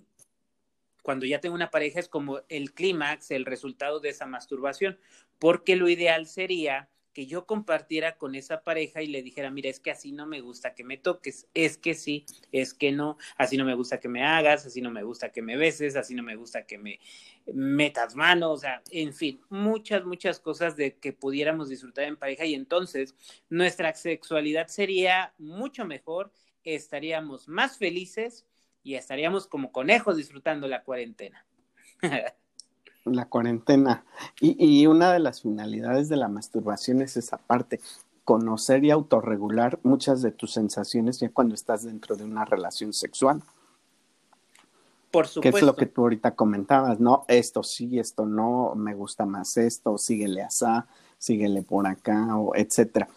cuando 1.03 1.27
ya 1.27 1.41
tengo 1.41 1.55
una 1.55 1.71
pareja, 1.71 2.01
es 2.01 2.09
como 2.09 2.41
el 2.49 2.73
clímax, 2.73 3.31
el 3.31 3.45
resultado 3.45 4.01
de 4.01 4.11
esa 4.11 4.27
masturbación, 4.27 4.99
porque 5.39 5.77
lo 5.77 5.89
ideal 5.89 6.27
sería 6.27 6.89
que 7.13 7.27
yo 7.27 7.47
compartiera 7.47 8.17
con 8.17 8.35
esa 8.35 8.63
pareja 8.63 9.03
y 9.03 9.07
le 9.07 9.23
dijera, 9.23 9.51
mira, 9.51 9.69
es 9.69 9.81
que 9.81 9.91
así 9.91 10.13
no 10.13 10.27
me 10.27 10.41
gusta 10.41 10.75
que 10.75 10.85
me 10.85 10.97
toques, 10.97 11.49
es 11.55 11.77
que 11.77 11.95
sí, 11.95 12.25
es 12.53 12.75
que 12.75 12.93
no, 12.93 13.19
así 13.37 13.57
no 13.57 13.65
me 13.65 13.75
gusta 13.75 14.01
que 14.01 14.09
me 14.09 14.25
hagas, 14.25 14.67
así 14.67 14.81
no 14.81 14.91
me 14.91 15.03
gusta 15.03 15.31
que 15.31 15.43
me 15.43 15.57
beses, 15.57 15.97
así 15.97 16.15
no 16.15 16.23
me 16.23 16.37
gusta 16.37 16.67
que 16.67 16.79
me 16.79 17.01
metas 17.53 18.15
manos, 18.15 18.51
o 18.51 18.57
sea, 18.57 18.83
en 18.91 19.13
fin, 19.13 19.41
muchas, 19.49 20.05
muchas 20.05 20.41
cosas 20.41 20.77
de 20.77 20.97
que 20.97 21.13
pudiéramos 21.13 21.69
disfrutar 21.69 22.05
en 22.05 22.17
pareja 22.17 22.45
y 22.45 22.55
entonces 22.55 23.15
nuestra 23.49 23.95
sexualidad 23.95 24.69
sería 24.69 25.35
mucho 25.39 25.85
mejor, 25.85 26.33
estaríamos 26.65 27.49
más 27.49 27.79
felices 27.79 28.47
y 28.83 28.95
estaríamos 28.95 29.47
como 29.47 29.73
conejos 29.73 30.17
disfrutando 30.17 30.69
la 30.69 30.83
cuarentena. 30.83 31.47
La 33.05 33.27
cuarentena. 33.27 34.05
Y, 34.41 34.57
y 34.59 34.87
una 34.87 35.13
de 35.13 35.19
las 35.19 35.43
finalidades 35.43 36.09
de 36.09 36.17
la 36.17 36.29
masturbación 36.29 37.03
es 37.03 37.17
esa 37.17 37.39
parte, 37.39 37.81
conocer 38.25 38.85
y 38.85 38.91
autorregular 38.91 39.79
muchas 39.83 40.23
de 40.23 40.31
tus 40.31 40.53
sensaciones 40.53 41.19
ya 41.19 41.29
cuando 41.31 41.55
estás 41.55 41.83
dentro 41.85 42.17
de 42.17 42.25
una 42.25 42.45
relación 42.45 42.93
sexual. 42.93 43.43
Por 45.11 45.27
supuesto. 45.27 45.57
Que 45.57 45.61
es 45.61 45.67
lo 45.67 45.77
que 45.77 45.87
tú 45.87 46.03
ahorita 46.03 46.35
comentabas, 46.35 46.99
¿no? 46.99 47.25
Esto 47.29 47.63
sí, 47.63 47.99
esto 47.99 48.25
no, 48.25 48.75
me 48.75 48.95
gusta 48.95 49.27
más 49.27 49.57
esto, 49.59 49.99
síguele 49.99 50.43
asá, 50.43 50.87
síguele 51.19 51.63
por 51.63 51.87
acá, 51.87 52.37
o 52.39 52.55
etcétera. 52.57 53.09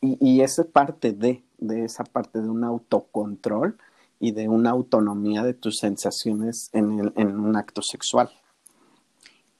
Y, 0.00 0.18
y 0.20 0.40
esa 0.40 0.64
parte 0.64 1.12
de, 1.12 1.44
de 1.58 1.84
esa 1.84 2.02
parte 2.02 2.40
de 2.40 2.48
un 2.48 2.64
autocontrol 2.64 3.78
y 4.18 4.32
de 4.32 4.48
una 4.48 4.70
autonomía 4.70 5.44
de 5.44 5.54
tus 5.54 5.78
sensaciones 5.78 6.70
en, 6.72 6.98
el, 6.98 7.12
en 7.16 7.38
un 7.38 7.54
acto 7.56 7.80
sexual. 7.82 8.30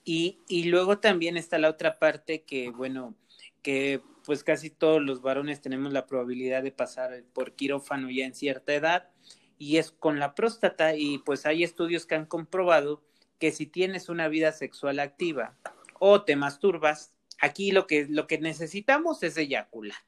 Y, 0.08 0.38
y 0.48 0.64
luego 0.64 1.00
también 1.00 1.36
está 1.36 1.58
la 1.58 1.68
otra 1.68 1.98
parte 1.98 2.44
que, 2.44 2.70
bueno, 2.70 3.16
que 3.60 4.00
pues 4.24 4.44
casi 4.44 4.70
todos 4.70 5.02
los 5.02 5.20
varones 5.20 5.60
tenemos 5.60 5.92
la 5.92 6.06
probabilidad 6.06 6.62
de 6.62 6.70
pasar 6.70 7.24
por 7.32 7.56
quirófano 7.56 8.08
ya 8.08 8.24
en 8.24 8.34
cierta 8.34 8.72
edad 8.72 9.10
y 9.58 9.78
es 9.78 9.90
con 9.90 10.20
la 10.20 10.36
próstata 10.36 10.94
y 10.94 11.18
pues 11.18 11.44
hay 11.44 11.64
estudios 11.64 12.06
que 12.06 12.14
han 12.14 12.26
comprobado 12.26 13.02
que 13.40 13.50
si 13.50 13.66
tienes 13.66 14.08
una 14.08 14.28
vida 14.28 14.52
sexual 14.52 15.00
activa 15.00 15.56
o 15.98 16.22
te 16.22 16.36
masturbas, 16.36 17.12
aquí 17.40 17.72
lo 17.72 17.88
que, 17.88 18.06
lo 18.08 18.28
que 18.28 18.38
necesitamos 18.38 19.22
es 19.24 19.36
eyacular 19.36 19.98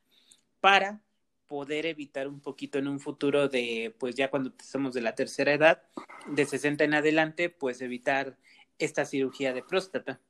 para 0.61 1.01
poder 1.49 1.87
evitar 1.87 2.29
un 2.29 2.41
poquito 2.41 2.79
en 2.79 2.87
un 2.87 3.01
futuro 3.01 3.49
de, 3.49 3.95
pues 3.99 4.15
ya 4.15 4.31
cuando 4.31 4.53
estemos 4.59 4.95
de 4.95 5.01
la 5.01 5.15
tercera 5.15 5.53
edad, 5.53 5.83
de 6.27 6.45
60 6.45 6.85
en 6.85 6.95
adelante, 6.95 7.49
pues 7.51 7.81
evitar 7.81 8.37
esta 8.79 9.05
cirugía 9.05 9.53
de 9.53 9.63
próstata. 9.63 10.21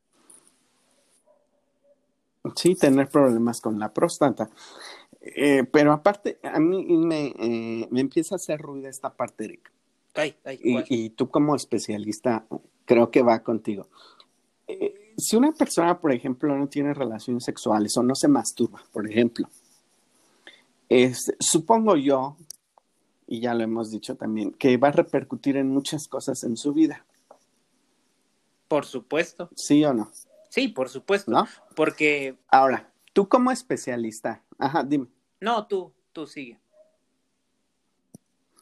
Sí, 2.55 2.75
tener 2.75 3.09
problemas 3.09 3.61
con 3.61 3.78
la 3.78 3.93
próstata. 3.93 4.49
Eh, 5.21 5.64
pero 5.64 5.93
aparte, 5.93 6.38
a 6.43 6.59
mí 6.59 6.85
me, 6.85 7.35
eh, 7.38 7.88
me, 7.90 8.00
empieza 8.00 8.35
a 8.35 8.37
hacer 8.37 8.61
ruido 8.61 8.88
esta 8.88 9.14
parte, 9.14 9.45
Eric. 9.45 9.73
Ay, 10.14 10.35
ay, 10.45 10.59
y, 10.62 11.05
y, 11.05 11.11
tú 11.11 11.28
como 11.28 11.55
especialista, 11.55 12.47
creo 12.85 13.11
que 13.11 13.23
va 13.23 13.43
contigo. 13.43 13.88
Eh, 14.67 15.14
si 15.17 15.37
una 15.37 15.52
persona, 15.52 16.00
por 16.00 16.12
ejemplo, 16.12 16.57
no 16.57 16.69
tiene 16.69 16.95
relaciones 16.95 17.45
sexuales 17.45 17.97
o 17.97 18.02
no 18.02 18.14
se 18.14 18.28
masturba, 18.28 18.83
por 18.93 19.11
ejemplo, 19.11 19.49
es, 20.88 21.35
supongo 21.40 21.97
yo, 21.97 22.37
y 23.26 23.40
ya 23.40 23.55
lo 23.55 23.64
hemos 23.64 23.90
dicho 23.90 24.17
también, 24.17 24.52
que 24.52 24.76
va 24.76 24.88
a 24.88 24.93
repercutir 24.93 25.57
en 25.57 25.69
muchas 25.69 26.09
cosas 26.09 26.45
en 26.45 26.57
su 26.57 26.73
vida. 26.73 27.05
Por 28.69 28.85
supuesto. 28.85 29.49
¿Sí 29.57 29.85
o 29.85 29.95
no? 29.95 30.11
Sí, 30.51 30.69
por 30.69 30.89
supuesto. 30.89 31.31
¿No? 31.31 31.47
Porque. 31.75 32.37
Ahora, 32.49 32.91
tú 33.13 33.29
como 33.29 33.51
especialista, 33.51 34.43
ajá, 34.59 34.85
dime. 34.85 35.07
No, 35.41 35.67
tú, 35.67 35.93
tú 36.13 36.27
sigue. 36.27 36.59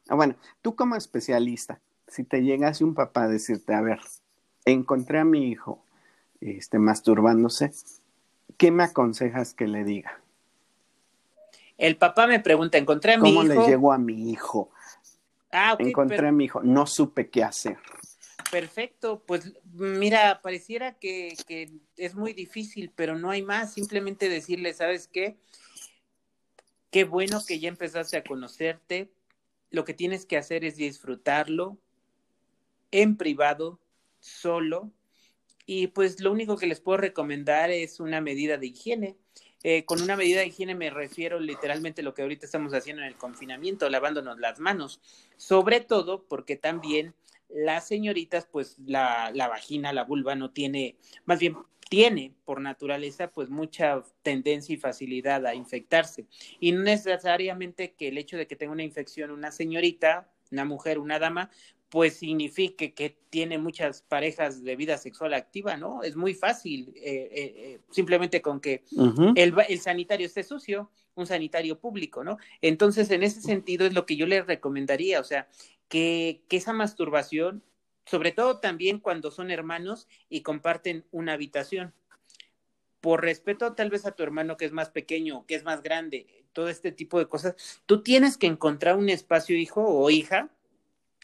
Ah, 0.08 0.14
bueno, 0.14 0.36
tú 0.62 0.76
como 0.76 0.94
especialista, 0.94 1.80
si 2.06 2.22
te 2.22 2.42
llegase 2.42 2.84
un 2.84 2.94
papá 2.94 3.24
a 3.24 3.28
decirte, 3.28 3.74
a 3.74 3.80
ver, 3.80 4.00
encontré 4.64 5.18
a 5.18 5.24
mi 5.24 5.48
hijo 5.50 5.82
este, 6.40 6.78
masturbándose, 6.78 7.72
¿qué 8.56 8.70
me 8.70 8.84
aconsejas 8.84 9.52
que 9.54 9.66
le 9.66 9.82
diga? 9.82 10.20
El 11.76 11.96
papá 11.96 12.26
me 12.28 12.38
pregunta, 12.40 12.78
encontré 12.78 13.14
a 13.14 13.18
mi 13.18 13.30
¿Cómo 13.34 13.42
hijo. 13.44 13.62
le 13.62 13.68
llegó 13.68 13.92
a 13.92 13.98
mi 13.98 14.30
hijo? 14.30 14.70
Ah, 15.50 15.72
ok, 15.74 15.80
encontré 15.80 16.18
pero- 16.18 16.28
a 16.28 16.32
mi 16.32 16.44
hijo, 16.44 16.62
no 16.62 16.86
supe 16.86 17.28
qué 17.28 17.42
hacer. 17.42 17.78
Perfecto, 18.50 19.22
pues 19.26 19.52
mira, 19.72 20.40
pareciera 20.40 20.94
que, 20.98 21.36
es 21.96 22.14
muy 22.14 22.32
difícil, 22.32 22.92
pero 22.94 23.18
no 23.18 23.30
hay 23.30 23.42
más. 23.42 23.74
Simplemente 23.74 24.28
decirle, 24.28 24.72
¿sabes 24.72 25.08
qué? 25.08 25.36
Qué 26.90 27.04
bueno 27.04 27.42
que 27.46 27.58
ya 27.58 27.68
empezaste 27.68 28.16
a 28.16 28.24
conocerte. 28.24 29.10
Lo 29.70 29.84
que 29.84 29.94
tienes 29.94 30.26
que 30.26 30.36
hacer 30.36 30.64
es 30.64 30.76
disfrutarlo 30.76 31.78
en 32.92 33.16
privado, 33.16 33.80
solo. 34.20 34.92
Y 35.66 35.88
pues 35.88 36.20
lo 36.20 36.30
único 36.30 36.56
que 36.56 36.68
les 36.68 36.80
puedo 36.80 36.98
recomendar 36.98 37.70
es 37.70 37.98
una 37.98 38.20
medida 38.20 38.56
de 38.58 38.68
higiene. 38.68 39.16
Eh, 39.64 39.84
con 39.84 40.00
una 40.00 40.16
medida 40.16 40.40
de 40.40 40.46
higiene 40.46 40.76
me 40.76 40.90
refiero 40.90 41.40
literalmente 41.40 42.00
a 42.00 42.04
lo 42.04 42.14
que 42.14 42.22
ahorita 42.22 42.46
estamos 42.46 42.72
haciendo 42.72 43.02
en 43.02 43.08
el 43.08 43.16
confinamiento, 43.16 43.90
lavándonos 43.90 44.38
las 44.38 44.60
manos. 44.60 45.00
Sobre 45.36 45.80
todo 45.80 46.22
porque 46.22 46.56
también 46.56 47.14
las 47.48 47.86
señoritas, 47.86 48.46
pues 48.50 48.78
la, 48.84 49.30
la 49.34 49.48
vagina, 49.48 49.92
la 49.92 50.04
vulva 50.04 50.34
no 50.34 50.50
tiene, 50.50 50.96
más 51.24 51.38
bien 51.38 51.56
tiene 51.88 52.34
por 52.44 52.60
naturaleza 52.60 53.30
pues 53.30 53.48
mucha 53.48 54.02
tendencia 54.22 54.74
y 54.74 54.78
facilidad 54.78 55.46
a 55.46 55.54
infectarse. 55.54 56.26
Y 56.60 56.72
no 56.72 56.82
necesariamente 56.82 57.94
que 57.94 58.08
el 58.08 58.18
hecho 58.18 58.36
de 58.36 58.46
que 58.46 58.56
tenga 58.56 58.72
una 58.72 58.82
infección 58.82 59.30
una 59.30 59.52
señorita, 59.52 60.30
una 60.50 60.64
mujer, 60.64 60.98
una 60.98 61.18
dama, 61.18 61.50
pues 61.88 62.16
signifique 62.16 62.94
que 62.94 63.16
tiene 63.30 63.58
muchas 63.58 64.02
parejas 64.02 64.64
de 64.64 64.74
vida 64.74 64.98
sexual 64.98 65.34
activa, 65.34 65.76
¿no? 65.76 66.02
Es 66.02 66.16
muy 66.16 66.34
fácil, 66.34 66.92
eh, 66.96 67.28
eh, 67.30 67.54
eh, 67.56 67.80
simplemente 67.90 68.42
con 68.42 68.60
que 68.60 68.82
el, 69.36 69.54
el 69.68 69.78
sanitario 69.78 70.26
esté 70.26 70.42
sucio, 70.42 70.90
un 71.14 71.26
sanitario 71.26 71.78
público, 71.78 72.24
¿no? 72.24 72.38
Entonces, 72.60 73.10
en 73.10 73.22
ese 73.22 73.40
sentido 73.40 73.86
es 73.86 73.94
lo 73.94 74.04
que 74.04 74.16
yo 74.16 74.26
les 74.26 74.46
recomendaría, 74.46 75.20
o 75.20 75.24
sea, 75.24 75.48
que, 75.88 76.42
esa 76.50 76.72
masturbación, 76.72 77.62
sobre 78.04 78.32
todo 78.32 78.60
también 78.60 79.00
cuando 79.00 79.30
son 79.30 79.50
hermanos 79.50 80.08
y 80.28 80.42
comparten 80.42 81.04
una 81.10 81.34
habitación, 81.34 81.94
por 83.00 83.22
respeto 83.22 83.74
tal 83.74 83.90
vez 83.90 84.06
a 84.06 84.12
tu 84.12 84.22
hermano 84.22 84.56
que 84.56 84.64
es 84.64 84.72
más 84.72 84.90
pequeño, 84.90 85.46
que 85.46 85.54
es 85.54 85.64
más 85.64 85.82
grande, 85.82 86.26
todo 86.52 86.68
este 86.68 86.92
tipo 86.92 87.18
de 87.18 87.28
cosas, 87.28 87.54
tú 87.86 88.02
tienes 88.02 88.36
que 88.36 88.46
encontrar 88.46 88.96
un 88.96 89.10
espacio, 89.10 89.56
hijo 89.56 89.84
o 89.84 90.10
hija, 90.10 90.50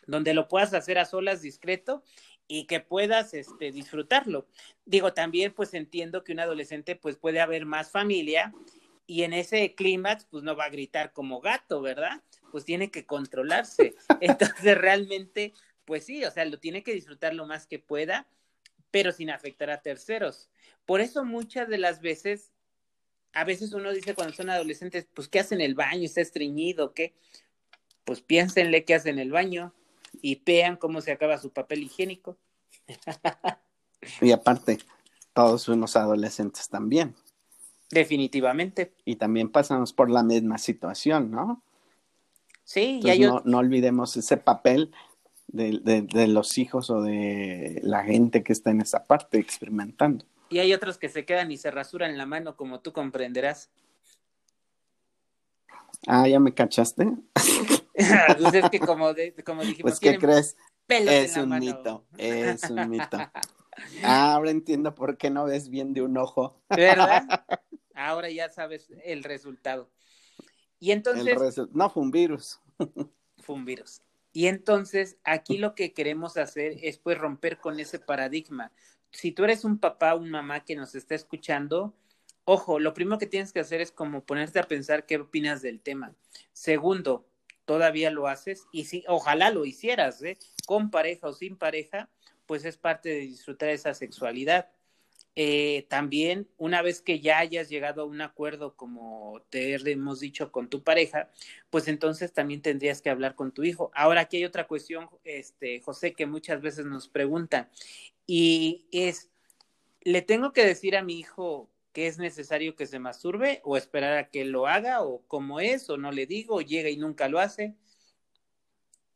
donde 0.07 0.35
lo 0.35 0.49
puedas 0.49 0.75
hacer 0.75 0.99
a 0.99 1.05
solas 1.05 1.43
discreto 1.43 2.03
y 2.47 2.67
que 2.67 2.81
puedas 2.81 3.35
este, 3.35 3.73
disfrutarlo. 3.73 4.47
Digo, 4.85 5.15
también 5.15 5.53
pues 5.53 5.75
entiendo 5.75 6.23
que 6.25 6.33
un 6.33 6.41
adolescente 6.41 6.97
pues 6.97 7.17
puede 7.17 7.41
haber 7.41 7.65
más 7.67 7.91
familia 7.91 8.53
y 9.13 9.25
en 9.25 9.35
ese 9.35 9.75
clímax 9.75 10.25
pues 10.25 10.43
no 10.43 10.57
va 10.57 10.65
a 10.65 10.71
gritar 10.71 11.13
como 11.13 11.43
gato, 11.43 11.83
¿verdad? 11.83 12.23
Pues 12.51 12.65
tiene 12.65 12.91
que 12.91 13.05
controlarse. 13.05 13.95
Entonces 14.23 14.79
realmente 14.79 15.53
pues 15.85 16.07
sí, 16.07 16.25
o 16.25 16.31
sea, 16.31 16.47
lo 16.47 16.59
tiene 16.59 16.83
que 16.83 16.95
disfrutar 16.95 17.35
lo 17.35 17.47
más 17.47 17.67
que 17.67 17.79
pueda, 17.79 18.27
pero 18.91 19.13
sin 19.13 19.29
afectar 19.29 19.69
a 19.69 19.83
terceros. 19.83 20.49
Por 20.87 21.03
eso 21.03 21.27
muchas 21.27 21.69
de 21.69 21.77
las 21.77 22.01
veces, 22.01 22.53
a 23.35 23.45
veces 23.45 23.75
uno 23.75 23.93
dice 23.93 24.15
cuando 24.15 24.35
son 24.35 24.49
adolescentes, 24.49 25.07
pues 25.13 25.29
¿qué 25.29 25.41
hacen 25.41 25.61
en 25.61 25.67
el 25.67 25.75
baño? 25.75 26.05
¿Está 26.05 26.23
estreñido? 26.23 26.95
¿Qué? 26.95 27.15
Pues 28.05 28.23
piénsenle 28.23 28.87
qué 28.87 28.95
hacen 28.95 29.17
en 29.17 29.27
el 29.27 29.31
baño 29.31 29.75
y 30.23 30.43
vean 30.43 30.77
cómo 30.77 31.03
se 31.03 31.13
acaba 31.13 31.37
su 31.37 31.53
papel 31.53 31.83
higiénico. 31.83 32.39
Y 34.21 34.33
aparte, 34.33 34.79
todos 35.33 35.67
fuimos 35.67 35.95
adolescentes 35.95 36.69
también. 36.69 37.15
Definitivamente. 37.93 38.95
Y 39.05 39.17
también 39.17 39.51
pasamos 39.51 39.93
por 39.93 40.11
la 40.11 40.23
misma 40.23 40.59
situación, 40.59 41.31
¿no? 41.31 41.63
Sí, 42.65 42.81
y 42.81 42.95
Entonces, 43.11 43.19
hay 43.21 43.27
no, 43.27 43.37
ot- 43.41 43.45
no 43.45 43.59
olvidemos 43.59 44.17
ese 44.17 44.37
papel 44.39 44.93
de, 45.49 45.79
de- 45.83 46.03
de 46.03 46.27
los 46.27 46.57
hijos 46.59 46.89
o 46.91 47.03
de 47.03 47.81
la 47.85 48.03
gente 48.03 48.43
que 48.43 48.53
está 48.53 48.71
en 48.71 48.81
esa 48.81 49.05
parte 49.05 49.39
experimentando. 49.39 50.25
y 50.49 50.59
hay 50.59 50.73
otros 50.75 50.99
que 50.99 51.09
se 51.09 51.25
quedan 51.25 51.51
y 51.53 51.57
se 51.59 51.71
rasuran 51.71 52.17
la 52.19 52.27
mano, 52.27 52.57
como 52.57 52.81
tú 52.81 52.93
comprenderás. 52.93 53.71
Ah, 56.07 56.27
¿ya 56.27 56.41
me 56.41 56.53
cachaste? 56.55 57.13
pues 57.95 58.55
es 58.55 58.71
que 58.71 58.81
como, 58.81 59.13
de- 59.15 59.35
como 59.45 59.63
dijimos, 59.63 59.83
Pues, 59.83 60.01
¿qué 60.01 60.19
crees? 60.19 60.57
Es 60.89 61.37
un 61.37 61.49
mano. 61.51 61.65
mito, 61.65 62.05
es 62.19 62.69
un 62.71 62.89
mito. 62.91 63.17
Ah, 64.05 64.35
ahora 64.35 64.51
entiendo 64.51 64.95
por 64.95 65.17
qué 65.17 65.31
no 65.31 65.45
ves 65.45 65.69
bien 65.69 65.93
de 65.95 66.03
un 66.03 66.17
ojo. 66.19 66.61
¿Verdad? 66.71 67.23
Ahora 67.95 68.31
ya 68.31 68.49
sabes 68.49 68.89
el 69.05 69.25
resultado. 69.25 69.91
Y 70.79 70.91
El 70.91 70.99
entonces, 70.99 71.39
resu- 71.39 71.69
no 71.73 71.91
fue 71.91 72.03
un 72.03 72.11
virus. 72.11 72.61
fue 73.39 73.55
un 73.55 73.65
virus. 73.65 74.03
Y 74.33 74.47
entonces 74.47 75.19
aquí 75.25 75.59
lo 75.59 75.75
que 75.75 75.93
queremos 75.93 76.37
hacer 76.37 76.77
es 76.83 76.99
pues 76.99 77.19
romper 77.19 77.59
con 77.59 77.79
ese 77.79 77.99
paradigma. 77.99 78.73
Si 79.11 79.31
tú 79.33 79.45
eres 79.45 79.65
un 79.65 79.79
papá 79.79 80.15
o 80.15 80.19
un 80.19 80.31
mamá 80.31 80.65
que 80.65 80.75
nos 80.75 80.95
está 80.95 81.15
escuchando, 81.15 81.95
ojo, 82.45 82.79
lo 82.79 82.95
primero 82.95 83.19
que 83.19 83.27
tienes 83.27 83.53
que 83.53 83.61
hacer 83.61 83.81
es 83.83 83.93
como 83.93 84.25
ponerte 84.25 84.59
a 84.59 84.63
pensar 84.65 85.05
qué 85.05 85.19
opinas 85.19 85.61
del 85.61 85.81
tema. 85.81 86.15
Segundo, 86.53 87.29
todavía 87.67 88.11
lo 88.11 88.27
haces 88.27 88.67
y 88.73 88.87
sí, 88.87 89.05
ojalá 89.07 89.51
lo 89.51 89.67
hicieras, 89.67 90.23
¿eh? 90.23 90.39
Con 90.67 90.91
pareja 90.91 91.29
o 91.29 91.33
sin 91.35 91.57
pareja, 91.57 92.09
pues 92.47 92.65
es 92.65 92.79
parte 92.79 93.11
de 93.11 93.21
disfrutar 93.21 93.69
esa 93.69 93.93
sexualidad. 93.93 94.71
Eh, 95.35 95.87
también, 95.89 96.49
una 96.59 96.83
vez 96.83 97.01
que 97.01 97.21
ya 97.21 97.39
hayas 97.39 97.69
llegado 97.69 98.03
a 98.03 98.05
un 98.05 98.21
acuerdo, 98.21 98.77
como 98.77 99.43
te 99.51 99.75
hemos 99.91 100.21
dicho 100.21 100.53
con 100.53 100.69
tu 100.69 100.83
pareja, 100.83 101.31
pues 101.71 101.89
entonces 101.89 102.33
también 102.33 102.61
tendrías 102.61 103.01
que 103.01 103.11
hablar 103.11 103.35
con 103.35 103.53
tu 103.53 103.65
hijo. 103.65 103.91
Ahora 103.95 104.23
aquí 104.23 104.37
hay 104.37 104.45
otra 104.45 104.67
cuestión, 104.67 105.09
este, 105.25 105.81
José, 105.81 106.13
que 106.13 106.27
muchas 106.27 106.61
veces 106.61 106.85
nos 106.85 107.09
preguntan, 107.09 107.71
y 108.27 108.87
es, 108.93 109.33
¿Le 110.05 110.23
tengo 110.23 110.53
que 110.53 110.67
decir 110.67 110.97
a 110.97 111.03
mi 111.03 111.19
hijo 111.19 111.71
que 111.93 112.07
es 112.07 112.19
necesario 112.19 112.75
que 112.75 112.87
se 112.87 112.99
masturbe 112.99 113.61
o 113.65 113.77
esperar 113.77 114.17
a 114.17 114.29
que 114.31 114.45
lo 114.45 114.67
haga 114.67 115.03
o 115.03 115.23
cómo 115.29 115.61
es 115.61 115.89
o 115.91 115.97
no 115.97 116.11
le 116.11 116.27
digo 116.27 116.57
o 116.57 116.61
llega 116.61 116.89
y 116.89 116.97
nunca 116.97 117.29
lo 117.29 117.39
hace? 117.39 117.77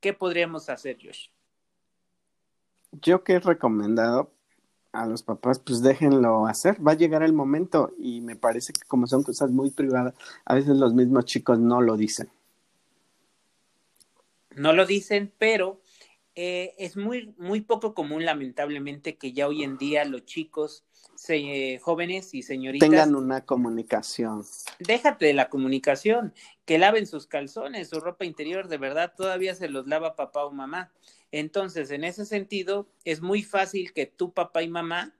¿Qué 0.00 0.12
podríamos 0.12 0.68
hacer, 0.68 0.98
Josh? 1.02 1.28
Yo 2.92 3.24
que 3.24 3.34
he 3.34 3.40
recomendado 3.40 4.32
a 4.96 5.06
los 5.06 5.22
papás, 5.22 5.58
pues 5.58 5.82
déjenlo 5.82 6.46
hacer, 6.46 6.84
va 6.86 6.92
a 6.92 6.96
llegar 6.96 7.22
el 7.22 7.32
momento 7.32 7.92
y 7.98 8.20
me 8.20 8.36
parece 8.36 8.72
que 8.72 8.80
como 8.86 9.06
son 9.06 9.22
cosas 9.22 9.50
muy 9.50 9.70
privadas, 9.70 10.14
a 10.44 10.54
veces 10.54 10.76
los 10.76 10.94
mismos 10.94 11.24
chicos 11.26 11.58
no 11.58 11.80
lo 11.80 11.96
dicen. 11.96 12.28
No 14.54 14.72
lo 14.72 14.86
dicen, 14.86 15.32
pero 15.38 15.80
eh, 16.38 16.74
es 16.76 16.98
muy, 16.98 17.34
muy 17.38 17.62
poco 17.62 17.94
común, 17.94 18.26
lamentablemente, 18.26 19.16
que 19.16 19.32
ya 19.32 19.48
hoy 19.48 19.62
en 19.62 19.78
día 19.78 20.04
los 20.04 20.26
chicos, 20.26 20.84
jóvenes 21.80 22.34
y 22.34 22.42
señoritas 22.42 22.90
tengan 22.90 23.14
una 23.14 23.46
comunicación. 23.46 24.44
Déjate 24.78 25.24
de 25.24 25.32
la 25.32 25.48
comunicación, 25.48 26.34
que 26.66 26.78
laven 26.78 27.06
sus 27.06 27.26
calzones, 27.26 27.88
su 27.88 28.00
ropa 28.00 28.26
interior, 28.26 28.68
de 28.68 28.76
verdad, 28.76 29.14
todavía 29.16 29.54
se 29.54 29.70
los 29.70 29.86
lava 29.86 30.14
papá 30.14 30.44
o 30.44 30.52
mamá. 30.52 30.92
Entonces, 31.32 31.90
en 31.90 32.04
ese 32.04 32.26
sentido, 32.26 32.86
es 33.04 33.22
muy 33.22 33.42
fácil 33.42 33.94
que 33.94 34.04
tu 34.04 34.34
papá 34.34 34.62
y 34.62 34.68
mamá 34.68 35.14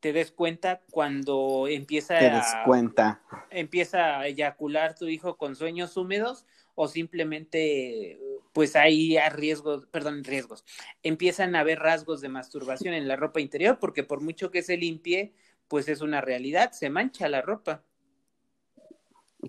te 0.00 0.12
des 0.12 0.32
cuenta 0.32 0.82
cuando 0.90 1.66
empieza 1.68 2.18
te 2.18 2.28
des 2.28 2.44
cuenta. 2.66 3.22
empieza 3.50 4.18
a 4.18 4.26
eyacular 4.26 4.96
tu 4.96 5.06
hijo 5.06 5.38
con 5.38 5.56
sueños 5.56 5.96
húmedos 5.96 6.44
o 6.74 6.88
simplemente 6.88 8.18
pues 8.54 8.76
hay 8.76 9.18
riesgos, 9.30 9.86
perdón, 9.88 10.22
riesgos. 10.22 10.64
Empiezan 11.02 11.56
a 11.56 11.60
haber 11.60 11.80
rasgos 11.80 12.20
de 12.20 12.28
masturbación 12.28 12.94
en 12.94 13.08
la 13.08 13.16
ropa 13.16 13.40
interior 13.40 13.78
porque 13.80 14.04
por 14.04 14.20
mucho 14.20 14.52
que 14.52 14.62
se 14.62 14.76
limpie, 14.76 15.34
pues 15.66 15.88
es 15.88 16.00
una 16.00 16.20
realidad, 16.20 16.70
se 16.70 16.88
mancha 16.88 17.28
la 17.28 17.42
ropa. 17.42 17.82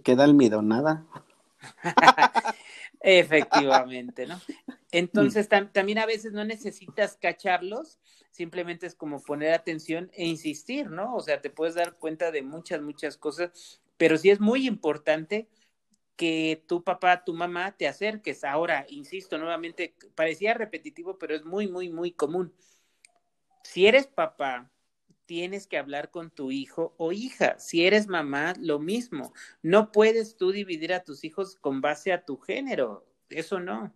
Queda 0.03 0.23
almidonada. 0.23 1.05
Efectivamente, 2.99 4.25
¿no? 4.25 4.41
Entonces, 4.91 5.47
también 5.47 5.99
a 5.99 6.07
veces 6.07 6.33
no 6.33 6.43
necesitas 6.43 7.15
cacharlos, 7.15 7.99
simplemente 8.31 8.87
es 8.87 8.95
como 8.95 9.21
poner 9.21 9.53
atención 9.53 10.09
e 10.13 10.25
insistir, 10.25 10.89
¿no? 10.89 11.15
O 11.15 11.21
sea, 11.21 11.41
te 11.41 11.51
puedes 11.51 11.75
dar 11.75 11.97
cuenta 11.99 12.31
de 12.31 12.41
muchas, 12.41 12.81
muchas 12.81 13.17
cosas, 13.17 13.79
pero 13.97 14.17
sí 14.17 14.31
es 14.31 14.39
muy 14.39 14.65
importante 14.65 15.47
que 16.15 16.63
tu 16.67 16.83
papá, 16.83 17.23
tu 17.23 17.33
mamá 17.33 17.75
te 17.75 17.87
acerques. 17.87 18.43
Ahora, 18.43 18.85
insisto, 18.89 19.37
nuevamente, 19.37 19.95
parecía 20.15 20.53
repetitivo, 20.53 21.17
pero 21.17 21.35
es 21.35 21.45
muy, 21.45 21.67
muy, 21.67 21.89
muy 21.89 22.11
común. 22.11 22.53
Si 23.63 23.87
eres 23.87 24.07
papá 24.07 24.71
tienes 25.25 25.67
que 25.67 25.77
hablar 25.77 26.11
con 26.11 26.29
tu 26.29 26.51
hijo 26.51 26.93
o 26.97 27.11
hija. 27.11 27.57
Si 27.59 27.85
eres 27.85 28.07
mamá, 28.07 28.53
lo 28.59 28.79
mismo. 28.79 29.33
No 29.61 29.91
puedes 29.91 30.37
tú 30.37 30.51
dividir 30.51 30.93
a 30.93 31.03
tus 31.03 31.23
hijos 31.23 31.55
con 31.55 31.81
base 31.81 32.13
a 32.13 32.23
tu 32.23 32.37
género. 32.37 33.05
Eso 33.29 33.59
no. 33.59 33.93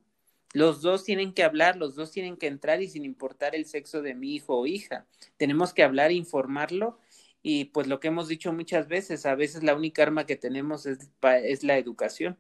Los 0.54 0.82
dos 0.82 1.04
tienen 1.04 1.34
que 1.34 1.44
hablar, 1.44 1.76
los 1.76 1.96
dos 1.96 2.12
tienen 2.12 2.36
que 2.36 2.48
entrar 2.48 2.82
y 2.82 2.88
sin 2.88 3.06
importar 3.06 3.54
el 3.54 3.66
sexo 3.66 4.02
de 4.02 4.16
mi 4.16 4.34
hijo 4.34 4.58
o 4.58 4.66
hija. 4.66 5.06
Tenemos 5.38 5.74
que 5.74 5.84
hablar, 5.84 6.12
informarlo 6.12 6.98
y 7.42 7.66
pues 7.66 7.88
lo 7.88 8.00
que 8.00 8.10
hemos 8.10 8.28
dicho 8.28 8.52
muchas 8.52 8.88
veces, 8.88 9.26
a 9.26 9.36
veces 9.36 9.64
la 9.64 9.76
única 9.76 10.04
arma 10.04 10.26
que 10.26 10.36
tenemos 10.36 10.86
es, 10.86 11.10
es 11.44 11.64
la 11.64 11.78
educación, 11.78 12.38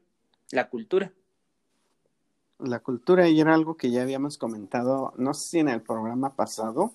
la 0.51 0.69
cultura. 0.69 1.13
La 2.59 2.79
cultura 2.79 3.29
y 3.29 3.39
era 3.39 3.53
algo 3.53 3.77
que 3.77 3.91
ya 3.91 4.01
habíamos 4.01 4.38
comentado, 4.38 5.13
no 5.17 5.33
sé 5.33 5.49
si 5.49 5.59
en 5.59 5.69
el 5.69 5.81
programa 5.81 6.35
pasado, 6.35 6.93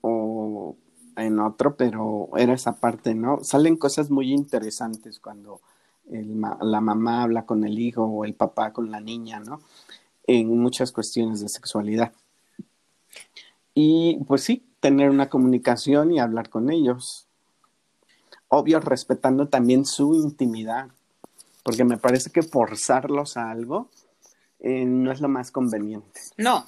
o 0.00 0.76
en 1.16 1.38
otro, 1.38 1.76
pero 1.76 2.30
era 2.36 2.54
esa 2.54 2.80
parte, 2.80 3.14
¿no? 3.14 3.44
Salen 3.44 3.76
cosas 3.76 4.10
muy 4.10 4.32
interesantes 4.32 5.20
cuando 5.20 5.60
la 6.08 6.80
mamá 6.80 7.22
habla 7.22 7.46
con 7.46 7.64
el 7.64 7.78
hijo 7.78 8.04
o 8.04 8.24
el 8.24 8.34
papá 8.34 8.72
con 8.72 8.90
la 8.90 9.00
niña, 9.00 9.38
¿no? 9.38 9.60
En 10.26 10.58
muchas 10.58 10.90
cuestiones 10.90 11.40
de 11.40 11.48
sexualidad. 11.48 12.12
Y 13.74 14.18
pues 14.26 14.42
sí, 14.42 14.69
tener 14.80 15.10
una 15.10 15.28
comunicación 15.28 16.10
y 16.10 16.18
hablar 16.18 16.48
con 16.48 16.70
ellos. 16.70 17.28
Obvio, 18.48 18.80
respetando 18.80 19.48
también 19.48 19.84
su 19.84 20.14
intimidad, 20.14 20.88
porque 21.62 21.84
me 21.84 21.98
parece 21.98 22.30
que 22.30 22.42
forzarlos 22.42 23.36
a 23.36 23.50
algo 23.50 23.90
eh, 24.58 24.84
no 24.84 25.12
es 25.12 25.20
lo 25.20 25.28
más 25.28 25.52
conveniente. 25.52 26.20
No, 26.36 26.64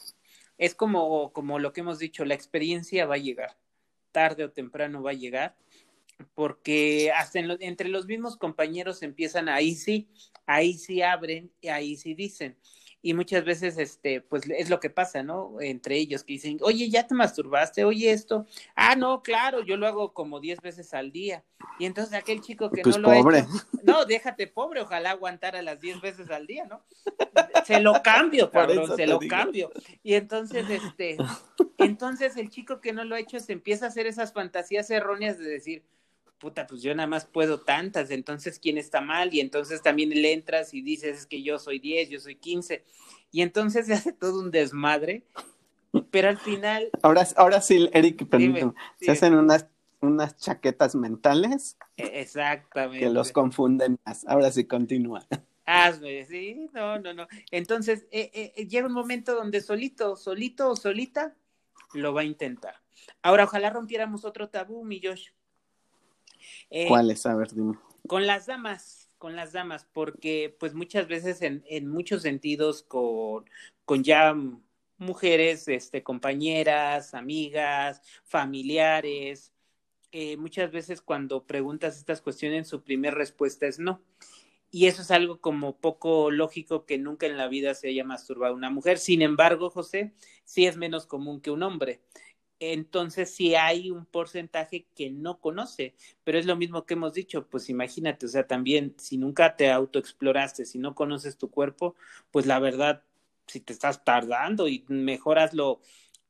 es 0.58 0.74
como, 0.74 1.32
como 1.32 1.58
lo 1.58 1.72
que 1.72 1.80
hemos 1.80 1.98
dicho, 1.98 2.24
la 2.24 2.34
experiencia 2.34 3.06
va 3.06 3.16
a 3.16 3.18
llegar, 3.18 3.56
tarde 4.12 4.44
o 4.44 4.52
temprano 4.52 5.02
va 5.02 5.10
a 5.10 5.14
llegar, 5.14 5.56
porque 6.34 7.10
hasta 7.10 7.40
entre 7.40 7.88
los 7.88 8.06
mismos 8.06 8.36
compañeros 8.36 9.02
empiezan, 9.02 9.48
ahí 9.48 9.74
sí, 9.74 10.08
ahí 10.46 10.74
sí 10.74 11.02
abren, 11.02 11.50
y 11.60 11.68
ahí 11.68 11.96
sí 11.96 12.14
dicen 12.14 12.56
y 13.02 13.14
muchas 13.14 13.44
veces, 13.44 13.78
este, 13.78 14.20
pues 14.20 14.44
es 14.48 14.70
lo 14.70 14.78
que 14.78 14.88
pasa, 14.88 15.24
¿no? 15.24 15.60
Entre 15.60 15.96
ellos 15.96 16.22
que 16.22 16.34
dicen, 16.34 16.58
oye, 16.62 16.88
ya 16.88 17.06
te 17.06 17.16
masturbaste, 17.16 17.84
oye 17.84 18.12
esto, 18.12 18.46
ah, 18.76 18.94
no, 18.94 19.22
claro, 19.22 19.60
yo 19.64 19.76
lo 19.76 19.88
hago 19.88 20.14
como 20.14 20.38
diez 20.38 20.60
veces 20.60 20.94
al 20.94 21.10
día. 21.10 21.42
Y 21.80 21.86
entonces 21.86 22.14
aquel 22.14 22.40
chico 22.40 22.70
que 22.70 22.82
pues 22.82 22.98
no 22.98 23.12
lo 23.12 23.30
ha 23.30 23.46
no, 23.82 24.04
déjate 24.04 24.46
pobre, 24.46 24.80
ojalá 24.82 25.10
aguantara 25.10 25.62
las 25.62 25.80
diez 25.80 26.00
veces 26.00 26.30
al 26.30 26.46
día, 26.46 26.64
¿no? 26.66 26.84
Se 27.66 27.80
lo 27.80 28.00
cambio, 28.02 28.50
cabrón, 28.52 28.94
se 28.96 29.06
lo 29.08 29.18
cambio. 29.18 29.72
Y 30.04 30.14
entonces, 30.14 30.70
este, 30.70 31.16
entonces 31.78 32.36
el 32.36 32.50
chico 32.50 32.80
que 32.80 32.92
no 32.92 33.04
lo 33.04 33.16
ha 33.16 33.20
hecho 33.20 33.40
se 33.40 33.52
empieza 33.52 33.86
a 33.86 33.88
hacer 33.88 34.06
esas 34.06 34.32
fantasías 34.32 34.88
erróneas 34.90 35.38
de 35.38 35.48
decir, 35.48 35.82
puta, 36.42 36.66
pues 36.66 36.82
yo 36.82 36.92
nada 36.92 37.06
más 37.06 37.24
puedo 37.24 37.60
tantas, 37.60 38.10
entonces 38.10 38.58
quién 38.58 38.76
está 38.76 39.00
mal, 39.00 39.32
y 39.32 39.38
entonces 39.38 39.80
también 39.80 40.10
le 40.10 40.32
entras 40.32 40.74
y 40.74 40.82
dices 40.82 41.24
que 41.24 41.40
yo 41.44 41.60
soy 41.60 41.78
10, 41.78 42.10
yo 42.10 42.18
soy 42.18 42.34
15, 42.34 42.82
y 43.30 43.42
entonces 43.42 43.86
se 43.86 43.94
hace 43.94 44.12
todo 44.12 44.40
un 44.40 44.50
desmadre, 44.50 45.22
pero 46.10 46.28
al 46.28 46.38
final... 46.38 46.90
Ahora, 47.00 47.28
ahora 47.36 47.60
sí, 47.60 47.88
Eric, 47.92 48.28
permíteme, 48.28 48.72
se 49.00 49.12
hacen 49.12 49.34
unas, 49.34 49.68
unas 50.00 50.36
chaquetas 50.36 50.96
mentales. 50.96 51.76
Exactamente. 51.96 53.06
Que 53.06 53.10
los 53.12 53.30
confunden 53.30 54.00
más. 54.04 54.26
Ahora 54.26 54.50
sí, 54.50 54.64
continúa. 54.64 55.24
Hazme, 55.64 56.24
sí, 56.24 56.68
no, 56.72 56.98
no, 56.98 57.14
no. 57.14 57.28
Entonces, 57.52 58.06
eh, 58.10 58.52
eh, 58.56 58.66
llega 58.66 58.88
un 58.88 58.92
momento 58.92 59.36
donde 59.36 59.60
solito, 59.60 60.16
solito 60.16 60.70
o 60.70 60.76
solita, 60.76 61.36
lo 61.92 62.12
va 62.12 62.22
a 62.22 62.24
intentar. 62.24 62.74
Ahora, 63.22 63.44
ojalá 63.44 63.70
rompiéramos 63.70 64.24
otro 64.24 64.48
tabú, 64.48 64.82
mi 64.82 65.00
Josh 65.00 65.28
eh, 66.72 66.88
¿Cuáles? 66.88 67.26
A 67.26 67.34
ver, 67.34 67.48
dime. 67.52 67.74
Con 68.08 68.26
las 68.26 68.46
damas, 68.46 69.10
con 69.18 69.36
las 69.36 69.52
damas, 69.52 69.86
porque 69.92 70.56
pues 70.58 70.72
muchas 70.72 71.06
veces 71.06 71.42
en, 71.42 71.62
en 71.68 71.86
muchos 71.86 72.22
sentidos 72.22 72.82
con, 72.82 73.44
con 73.84 74.02
ya 74.02 74.34
mujeres, 74.96 75.68
este, 75.68 76.02
compañeras, 76.02 77.12
amigas, 77.12 78.00
familiares, 78.24 79.52
eh, 80.12 80.38
muchas 80.38 80.72
veces 80.72 81.02
cuando 81.02 81.44
preguntas 81.44 81.98
estas 81.98 82.22
cuestiones, 82.22 82.68
su 82.68 82.82
primera 82.82 83.14
respuesta 83.14 83.66
es 83.66 83.78
no. 83.78 84.00
Y 84.70 84.86
eso 84.86 85.02
es 85.02 85.10
algo 85.10 85.42
como 85.42 85.76
poco 85.76 86.30
lógico 86.30 86.86
que 86.86 86.96
nunca 86.96 87.26
en 87.26 87.36
la 87.36 87.48
vida 87.48 87.74
se 87.74 87.88
haya 87.88 88.04
masturbado 88.04 88.54
una 88.54 88.70
mujer. 88.70 88.96
Sin 88.96 89.20
embargo, 89.20 89.68
José, 89.68 90.14
sí 90.44 90.64
es 90.64 90.78
menos 90.78 91.04
común 91.04 91.42
que 91.42 91.50
un 91.50 91.62
hombre 91.62 92.00
entonces 92.70 93.34
sí 93.34 93.56
hay 93.56 93.90
un 93.90 94.06
porcentaje 94.06 94.86
que 94.94 95.10
no 95.10 95.40
conoce, 95.40 95.94
pero 96.22 96.38
es 96.38 96.46
lo 96.46 96.54
mismo 96.54 96.86
que 96.86 96.94
hemos 96.94 97.12
dicho, 97.12 97.46
pues 97.48 97.68
imagínate, 97.68 98.26
o 98.26 98.28
sea, 98.28 98.46
también 98.46 98.94
si 98.98 99.18
nunca 99.18 99.56
te 99.56 99.70
autoexploraste, 99.70 100.64
si 100.64 100.78
no 100.78 100.94
conoces 100.94 101.36
tu 101.36 101.50
cuerpo, 101.50 101.96
pues 102.30 102.46
la 102.46 102.60
verdad, 102.60 103.02
si 103.46 103.60
te 103.60 103.72
estás 103.72 104.04
tardando 104.04 104.68
y 104.68 104.84
mejoraslo 104.88 105.80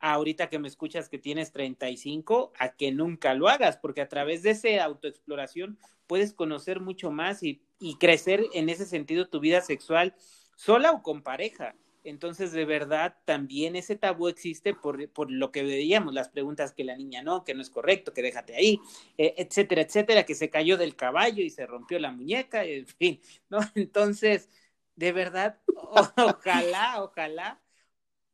ahorita 0.01 0.49
que 0.49 0.59
me 0.59 0.69
escuchas 0.69 1.09
que 1.09 1.19
tienes 1.19 1.53
35, 1.53 2.53
a 2.59 2.71
que 2.71 2.93
nunca 2.93 3.35
lo 3.35 3.49
hagas, 3.49 3.77
porque 3.77 4.01
a 4.01 4.09
través 4.09 4.43
de 4.43 4.51
esa 4.51 4.83
autoexploración 4.85 5.79
puedes 6.07 6.33
conocer 6.33 6.81
mucho 6.81 7.11
más 7.11 7.43
y, 7.43 7.63
y 7.79 7.97
crecer 7.97 8.45
en 8.55 8.69
ese 8.69 8.87
sentido 8.87 9.29
tu 9.29 9.39
vida 9.39 9.61
sexual 9.61 10.15
sola 10.57 10.93
o 10.93 11.03
con 11.03 11.23
pareja. 11.23 11.75
Entonces, 12.05 12.53
de 12.53 12.65
verdad, 12.65 13.17
también 13.25 13.77
ese 13.77 13.97
tabú 13.97 14.29
existe 14.29 14.75
por, 14.75 15.09
por, 15.11 15.31
lo 15.31 15.53
que 15.53 15.63
veíamos, 15.63 16.13
las 16.13 16.29
preguntas 16.29 16.73
que 16.73 16.83
la 16.83 16.97
niña 16.97 17.23
no, 17.23 17.45
que 17.45 17.55
no 17.55 17.63
es 17.63 17.71
correcto, 17.71 18.13
que 18.13 18.23
déjate 18.23 18.57
ahí, 18.57 18.81
eh, 19.19 19.35
etcétera, 19.39 19.83
etcétera, 19.83 20.25
que 20.25 20.35
se 20.35 20.51
cayó 20.51 20.77
del 20.77 20.97
caballo 20.97 21.43
y 21.45 21.51
se 21.51 21.65
rompió 21.65 22.01
la 22.01 22.11
muñeca, 22.11 22.65
en 22.65 22.87
fin, 22.87 23.21
¿no? 23.49 23.61
Entonces, 23.77 24.49
de 24.97 25.13
verdad, 25.13 25.59
ojalá, 26.17 27.03
ojalá 27.03 27.61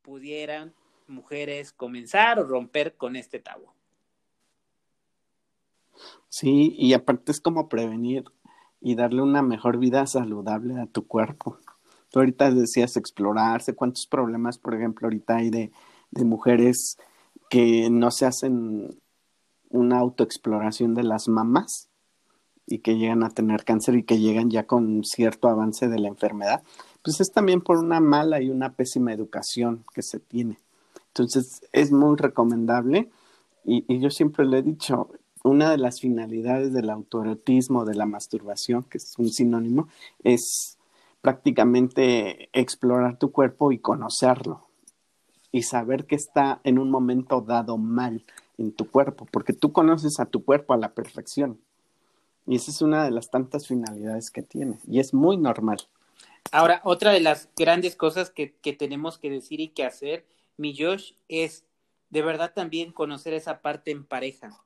pudieran 0.03 0.75
mujeres 1.07 1.73
comenzar 1.73 2.39
o 2.39 2.45
romper 2.45 2.97
con 2.97 3.17
este 3.17 3.39
tabú. 3.39 3.67
Sí, 6.29 6.75
y 6.79 6.95
aparte 6.95 7.33
es 7.33 7.41
como 7.41 7.69
prevenir 7.69 8.25
y 8.81 8.95
darle 8.95 9.23
una 9.23 9.43
mejor 9.43 9.79
vida 9.79 10.07
saludable 10.07 10.81
a 10.81 10.87
tu 10.87 11.07
cuerpo. 11.07 11.59
Tú 12.11 12.21
ahorita 12.21 12.51
decías 12.51 12.97
explorarse, 12.97 13.75
cuántos 13.75 14.07
problemas, 14.07 14.59
por 14.59 14.75
ejemplo, 14.75 15.07
ahorita 15.07 15.37
hay 15.37 15.51
de, 15.51 15.71
mujeres 16.25 16.97
que 17.51 17.91
no 17.91 18.11
se 18.11 18.25
hacen 18.25 18.99
una 19.69 19.99
autoexploración 19.99 20.95
de 20.95 21.03
las 21.03 21.29
mamás 21.29 21.91
y 22.67 22.79
que 22.79 22.97
llegan 22.97 23.23
a 23.23 23.31
tener 23.31 23.65
cáncer 23.65 23.95
y 23.97 24.05
que 24.05 24.19
llegan 24.19 24.51
ya 24.51 24.67
con 24.67 25.05
cierto 25.05 25.49
avance 25.49 25.89
de 25.89 25.99
la 25.99 26.09
enfermedad, 26.09 26.63
pues 27.03 27.21
es 27.21 27.31
también 27.31 27.61
por 27.61 27.79
una 27.79 28.01
mala 28.01 28.41
y 28.41 28.51
una 28.51 28.73
pésima 28.73 29.13
educación 29.13 29.85
que 29.95 30.03
se 30.03 30.19
tiene. 30.19 30.59
Entonces 31.09 31.63
es 31.73 31.93
muy 31.93 32.17
recomendable 32.17 33.11
y, 33.65 33.85
y 33.87 34.01
yo 34.01 34.11
siempre 34.11 34.47
le 34.47 34.59
he 34.59 34.63
dicho, 34.63 35.11
una 35.45 35.71
de 35.71 35.79
las 35.79 36.01
finalidades 36.01 36.73
del 36.73 36.91
autoerotismo, 36.91 37.85
de 37.85 37.95
la 37.95 38.07
masturbación, 38.07 38.85
que 38.85 38.99
es 38.99 39.15
un 39.19 39.31
sinónimo, 39.31 39.89
es 40.25 40.78
prácticamente 41.29 42.49
explorar 42.55 43.19
tu 43.19 43.33
cuerpo 43.33 43.71
y 43.71 43.81
conocerlo 43.81 44.67
y 45.53 45.65
saber 45.65 46.07
que 46.07 46.15
está 46.15 46.63
en 46.65 46.79
un 46.79 46.91
momento 46.91 47.43
dado 47.43 47.77
mal 47.77 48.25
en 48.57 48.73
tu 48.73 48.91
cuerpo, 48.91 49.29
porque 49.31 49.53
tú 49.53 49.71
conoces 49.71 50.21
a 50.21 50.25
tu 50.25 50.43
cuerpo 50.43 50.73
a 50.73 50.79
la 50.79 50.95
perfección. 50.95 51.61
Y 52.47 52.57
esa 52.57 52.71
es 52.71 52.81
una 52.81 53.05
de 53.05 53.11
las 53.11 53.31
tantas 53.31 53.67
finalidades 53.67 54.31
que 54.31 54.41
tiene, 54.41 54.79
y 54.87 55.01
es 55.01 55.13
muy 55.13 55.37
normal. 55.37 55.77
Ahora, 56.51 56.81
otra 56.83 57.13
de 57.13 57.21
las 57.21 57.51
grandes 57.55 57.95
cosas 57.95 58.31
que, 58.31 58.55
que 58.63 58.73
tenemos 58.73 59.19
que 59.19 59.29
decir 59.29 59.61
y 59.61 59.69
que 59.69 59.85
hacer, 59.85 60.25
mi 60.57 60.75
Josh, 60.75 61.13
es 61.29 61.67
de 62.09 62.23
verdad 62.23 62.55
también 62.55 62.91
conocer 62.91 63.35
esa 63.35 63.61
parte 63.61 63.91
en 63.91 64.07
pareja. 64.07 64.65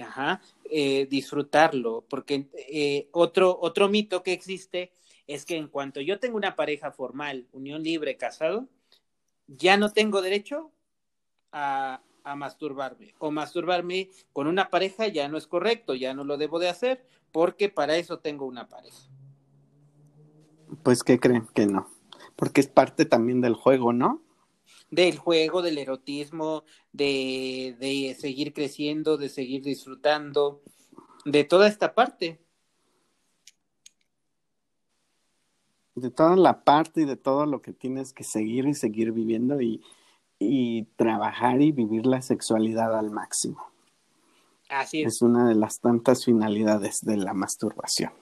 Ajá, 0.00 0.40
eh, 0.70 1.06
disfrutarlo, 1.10 2.06
porque 2.08 2.48
eh, 2.70 3.08
otro, 3.12 3.58
otro 3.60 3.90
mito 3.90 4.22
que 4.22 4.32
existe 4.32 4.90
es 5.26 5.44
que 5.44 5.56
en 5.56 5.68
cuanto 5.68 6.00
yo 6.00 6.18
tengo 6.18 6.36
una 6.36 6.56
pareja 6.56 6.92
formal, 6.92 7.46
unión 7.52 7.82
libre, 7.82 8.16
casado, 8.16 8.68
ya 9.46 9.76
no 9.76 9.92
tengo 9.92 10.22
derecho 10.22 10.70
a, 11.52 12.02
a 12.24 12.36
masturbarme. 12.36 13.14
O 13.18 13.30
masturbarme 13.30 14.10
con 14.32 14.46
una 14.46 14.70
pareja 14.70 15.06
ya 15.06 15.28
no 15.28 15.36
es 15.38 15.46
correcto, 15.46 15.94
ya 15.94 16.14
no 16.14 16.24
lo 16.24 16.36
debo 16.36 16.58
de 16.58 16.68
hacer, 16.68 17.06
porque 17.30 17.68
para 17.68 17.96
eso 17.96 18.18
tengo 18.18 18.46
una 18.46 18.68
pareja. 18.68 18.98
Pues, 20.82 21.02
¿qué 21.02 21.20
creen? 21.20 21.46
Que 21.54 21.66
no. 21.66 21.88
Porque 22.36 22.60
es 22.60 22.66
parte 22.66 23.04
también 23.04 23.40
del 23.40 23.54
juego, 23.54 23.92
¿no? 23.92 24.22
Del 24.90 25.18
juego, 25.18 25.62
del 25.62 25.78
erotismo, 25.78 26.64
de, 26.92 27.76
de 27.78 28.16
seguir 28.18 28.52
creciendo, 28.52 29.16
de 29.16 29.28
seguir 29.28 29.62
disfrutando, 29.62 30.62
de 31.24 31.44
toda 31.44 31.68
esta 31.68 31.94
parte. 31.94 32.40
De 35.94 36.10
toda 36.10 36.36
la 36.36 36.64
parte 36.64 37.02
y 37.02 37.04
de 37.04 37.16
todo 37.16 37.46
lo 37.46 37.62
que 37.62 37.72
tienes 37.72 38.12
que 38.12 38.24
seguir 38.24 38.66
y 38.66 38.74
seguir 38.74 39.12
viviendo 39.12 39.60
y, 39.60 39.82
y 40.38 40.84
trabajar 40.96 41.62
y 41.62 41.72
vivir 41.72 42.06
la 42.06 42.20
sexualidad 42.20 42.98
al 42.98 43.10
máximo. 43.10 43.64
Así 44.68 45.02
es. 45.02 45.14
Es 45.14 45.22
una 45.22 45.48
de 45.48 45.54
las 45.54 45.80
tantas 45.80 46.24
finalidades 46.24 47.00
de 47.02 47.16
la 47.16 47.32
masturbación. 47.32 48.12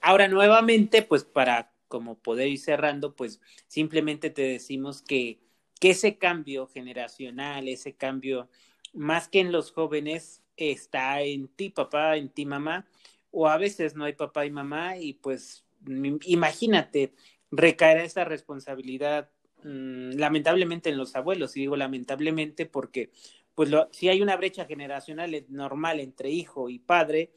Ahora, 0.00 0.28
nuevamente, 0.28 1.02
pues 1.02 1.24
para 1.24 1.72
como 1.90 2.16
poder 2.16 2.48
ir 2.48 2.60
cerrando, 2.60 3.16
pues 3.16 3.40
simplemente 3.66 4.30
te 4.30 4.42
decimos 4.42 5.02
que, 5.02 5.40
que 5.80 5.90
ese 5.90 6.18
cambio 6.18 6.68
generacional, 6.68 7.68
ese 7.68 7.94
cambio, 7.94 8.48
más 8.92 9.28
que 9.28 9.40
en 9.40 9.50
los 9.50 9.72
jóvenes, 9.72 10.40
está 10.56 11.20
en 11.22 11.48
ti, 11.48 11.70
papá, 11.70 12.16
en 12.16 12.28
ti, 12.28 12.46
mamá, 12.46 12.86
o 13.32 13.48
a 13.48 13.56
veces 13.56 13.96
no 13.96 14.04
hay 14.04 14.12
papá 14.12 14.46
y 14.46 14.50
mamá, 14.52 14.98
y 14.98 15.14
pues 15.14 15.64
imagínate, 15.86 17.14
recaerá 17.50 18.04
esa 18.04 18.24
responsabilidad 18.24 19.30
mmm, 19.64 20.12
lamentablemente 20.12 20.90
en 20.90 20.98
los 20.98 21.16
abuelos, 21.16 21.56
y 21.56 21.60
digo 21.60 21.76
lamentablemente 21.76 22.66
porque 22.66 23.10
pues 23.54 23.68
lo, 23.70 23.88
si 23.92 24.08
hay 24.08 24.22
una 24.22 24.36
brecha 24.36 24.64
generacional 24.64 25.44
normal 25.48 26.00
entre 26.00 26.30
hijo 26.30 26.70
y 26.70 26.78
padre, 26.78 27.32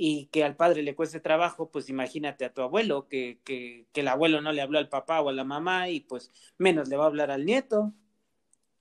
y 0.00 0.26
que 0.26 0.44
al 0.44 0.54
padre 0.54 0.82
le 0.82 0.94
cueste 0.94 1.18
trabajo, 1.18 1.70
pues 1.72 1.88
imagínate 1.88 2.44
a 2.44 2.54
tu 2.54 2.62
abuelo, 2.62 3.08
que, 3.08 3.40
que, 3.44 3.86
que, 3.92 4.00
el 4.02 4.08
abuelo 4.08 4.40
no 4.40 4.52
le 4.52 4.62
habló 4.62 4.78
al 4.78 4.88
papá 4.88 5.20
o 5.20 5.28
a 5.28 5.32
la 5.32 5.42
mamá 5.42 5.88
y 5.88 6.00
pues 6.00 6.30
menos 6.56 6.88
le 6.88 6.96
va 6.96 7.04
a 7.04 7.06
hablar 7.08 7.32
al 7.32 7.44
nieto. 7.44 7.92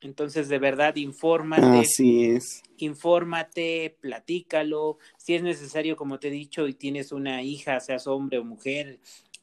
Entonces, 0.02 0.48
de 0.48 0.60
verdad, 0.60 0.96
infórmate. 0.96 1.80
Así 1.80 2.26
es. 2.26 2.62
Infórmate, 2.78 3.98
platícalo. 4.00 5.00
Si 5.18 5.34
es 5.36 5.44
necesario, 5.44 5.96
como 5.96 6.20
te 6.20 6.28
he 6.28 6.32
dicho, 6.32 6.68
y 6.68 6.74
tienes 6.74 7.12
una 7.12 7.42
hija, 7.42 7.80
seas 7.80 8.08
hombre 8.08 8.38
o 8.38 8.44
mujer, 8.44 9.00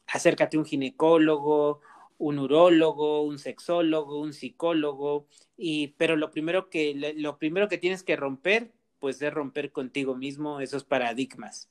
acércate 0.07 0.55
a 0.57 0.59
un 0.59 0.65
ginecólogo, 0.65 1.81
un 2.17 2.39
urólogo, 2.39 3.23
un 3.23 3.37
sexólogo, 3.37 4.21
un 4.21 4.33
psicólogo. 4.33 5.27
Y, 5.57 5.89
pero 5.97 6.15
lo 6.15 6.31
primero 6.31 6.69
que, 6.69 7.13
lo 7.17 7.37
primero 7.37 7.67
que 7.67 7.77
tienes 7.77 8.03
que 8.03 8.15
romper 8.15 8.71
pues 9.05 9.21
es 9.21 9.31
romper 9.31 9.71
contigo 9.71 10.15
mismo 10.15 10.59
esos 10.59 10.83
paradigmas. 10.83 11.69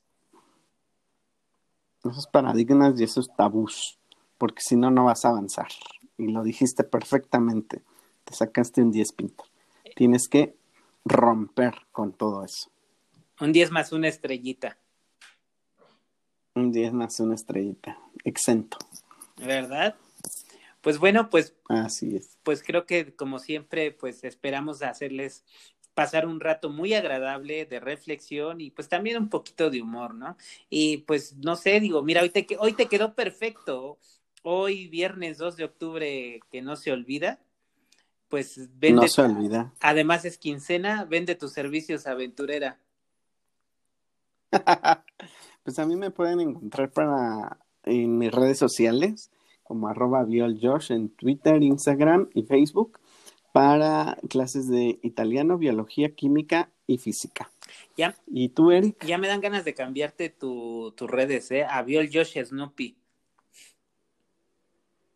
Esos 2.03 2.27
paradigmas 2.27 2.97
y 2.97 3.03
esos 3.03 3.27
tabús, 3.35 3.99
porque 4.37 4.61
si 4.61 4.77
no, 4.77 4.89
no 4.89 5.03
vas 5.03 5.25
a 5.25 5.29
avanzar. 5.29 5.67
Y 6.17 6.27
lo 6.27 6.43
dijiste 6.43 6.85
perfectamente, 6.85 7.81
te 8.25 8.33
sacaste 8.33 8.81
un 8.81 8.91
10 8.91 9.11
pinto. 9.13 9.45
Tienes 9.95 10.27
que 10.27 10.55
romper 11.05 11.75
con 11.91 12.11
todo 12.11 12.43
eso. 12.43 12.69
Un 13.39 13.53
10 13.53 13.71
más 13.71 13.91
una 13.91 14.07
estrellita. 14.07 14.77
Un 16.55 16.71
10 16.71 16.93
más 16.93 17.19
una 17.19 17.35
estrellita, 17.35 17.97
exento. 18.23 18.77
¿Verdad? 19.37 19.95
Pues 20.81 20.99
bueno, 20.99 21.29
pues 21.29 21.55
así 21.67 22.15
es. 22.15 22.37
Pues 22.43 22.63
creo 22.63 22.85
que 22.85 23.15
como 23.15 23.39
siempre, 23.39 23.91
pues 23.91 24.23
esperamos 24.23 24.81
hacerles 24.83 25.43
pasar 25.95 26.27
un 26.27 26.39
rato 26.39 26.69
muy 26.69 26.93
agradable 26.93 27.65
de 27.65 27.79
reflexión 27.79 28.61
y 28.61 28.69
pues 28.69 28.89
también 28.89 29.17
un 29.17 29.29
poquito 29.29 29.69
de 29.69 29.81
humor, 29.81 30.13
¿no? 30.13 30.37
Y 30.69 30.97
pues 30.97 31.35
no 31.37 31.55
sé, 31.55 31.79
digo, 31.79 32.03
mira, 32.03 32.21
hoy 32.21 32.29
te, 32.29 32.45
hoy 32.59 32.73
te 32.73 32.87
quedó 32.87 33.15
perfecto. 33.15 33.97
Hoy 34.43 34.87
viernes 34.87 35.39
2 35.39 35.55
de 35.55 35.63
octubre 35.63 36.39
que 36.51 36.61
no 36.61 36.75
se 36.75 36.91
olvida, 36.91 37.39
pues 38.29 38.69
vende. 38.79 39.01
No 39.01 39.07
se 39.07 39.21
olvida. 39.21 39.73
Además 39.79 40.25
es 40.25 40.37
quincena, 40.37 41.05
vende 41.05 41.35
tus 41.35 41.53
servicios 41.53 42.07
aventurera. 42.07 42.79
pues 45.63 45.79
a 45.79 45.85
mí 45.85 45.95
me 45.95 46.11
pueden 46.11 46.39
encontrar 46.39 46.91
para 46.91 47.59
en 47.83 48.17
mis 48.17 48.31
redes 48.31 48.57
sociales 48.57 49.31
como 49.63 49.87
arroba 49.87 50.23
violjosh 50.23 50.91
en 50.91 51.09
Twitter, 51.09 51.61
Instagram 51.61 52.29
y 52.33 52.43
Facebook 52.43 52.99
para 53.51 54.17
clases 54.29 54.67
de 54.67 54.99
italiano, 55.01 55.57
biología, 55.57 56.13
química 56.13 56.69
y 56.87 56.97
física. 56.97 57.49
Ya. 57.97 58.15
¿Y 58.27 58.49
tú, 58.49 58.71
Eric? 58.71 59.03
Ya 59.05 59.17
me 59.17 59.27
dan 59.27 59.41
ganas 59.41 59.65
de 59.65 59.73
cambiarte 59.73 60.29
tus 60.29 60.95
tu 60.95 61.07
redes, 61.07 61.49
¿eh? 61.51 61.63
A 61.63 61.81
Viol 61.81 62.09
Josh 62.13 62.37
Snoopy. 62.43 62.95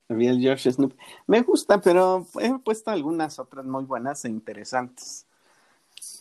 Me 0.10 1.41
gusta, 1.41 1.80
pero 1.82 2.28
he 2.39 2.58
puesto 2.60 2.91
algunas 2.91 3.39
otras 3.39 3.65
muy 3.65 3.86
buenas 3.86 4.26
e 4.26 4.30
interesantes. 4.30 5.26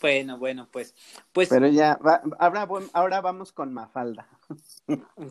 Bueno, 0.00 0.38
bueno, 0.38 0.68
pues. 0.70 0.94
pues 1.32 1.48
Pero 1.48 1.68
ya, 1.68 1.96
va, 1.96 2.22
ahora, 2.38 2.68
ahora 2.92 3.20
vamos 3.20 3.52
con 3.52 3.72
Mafalda. 3.72 4.28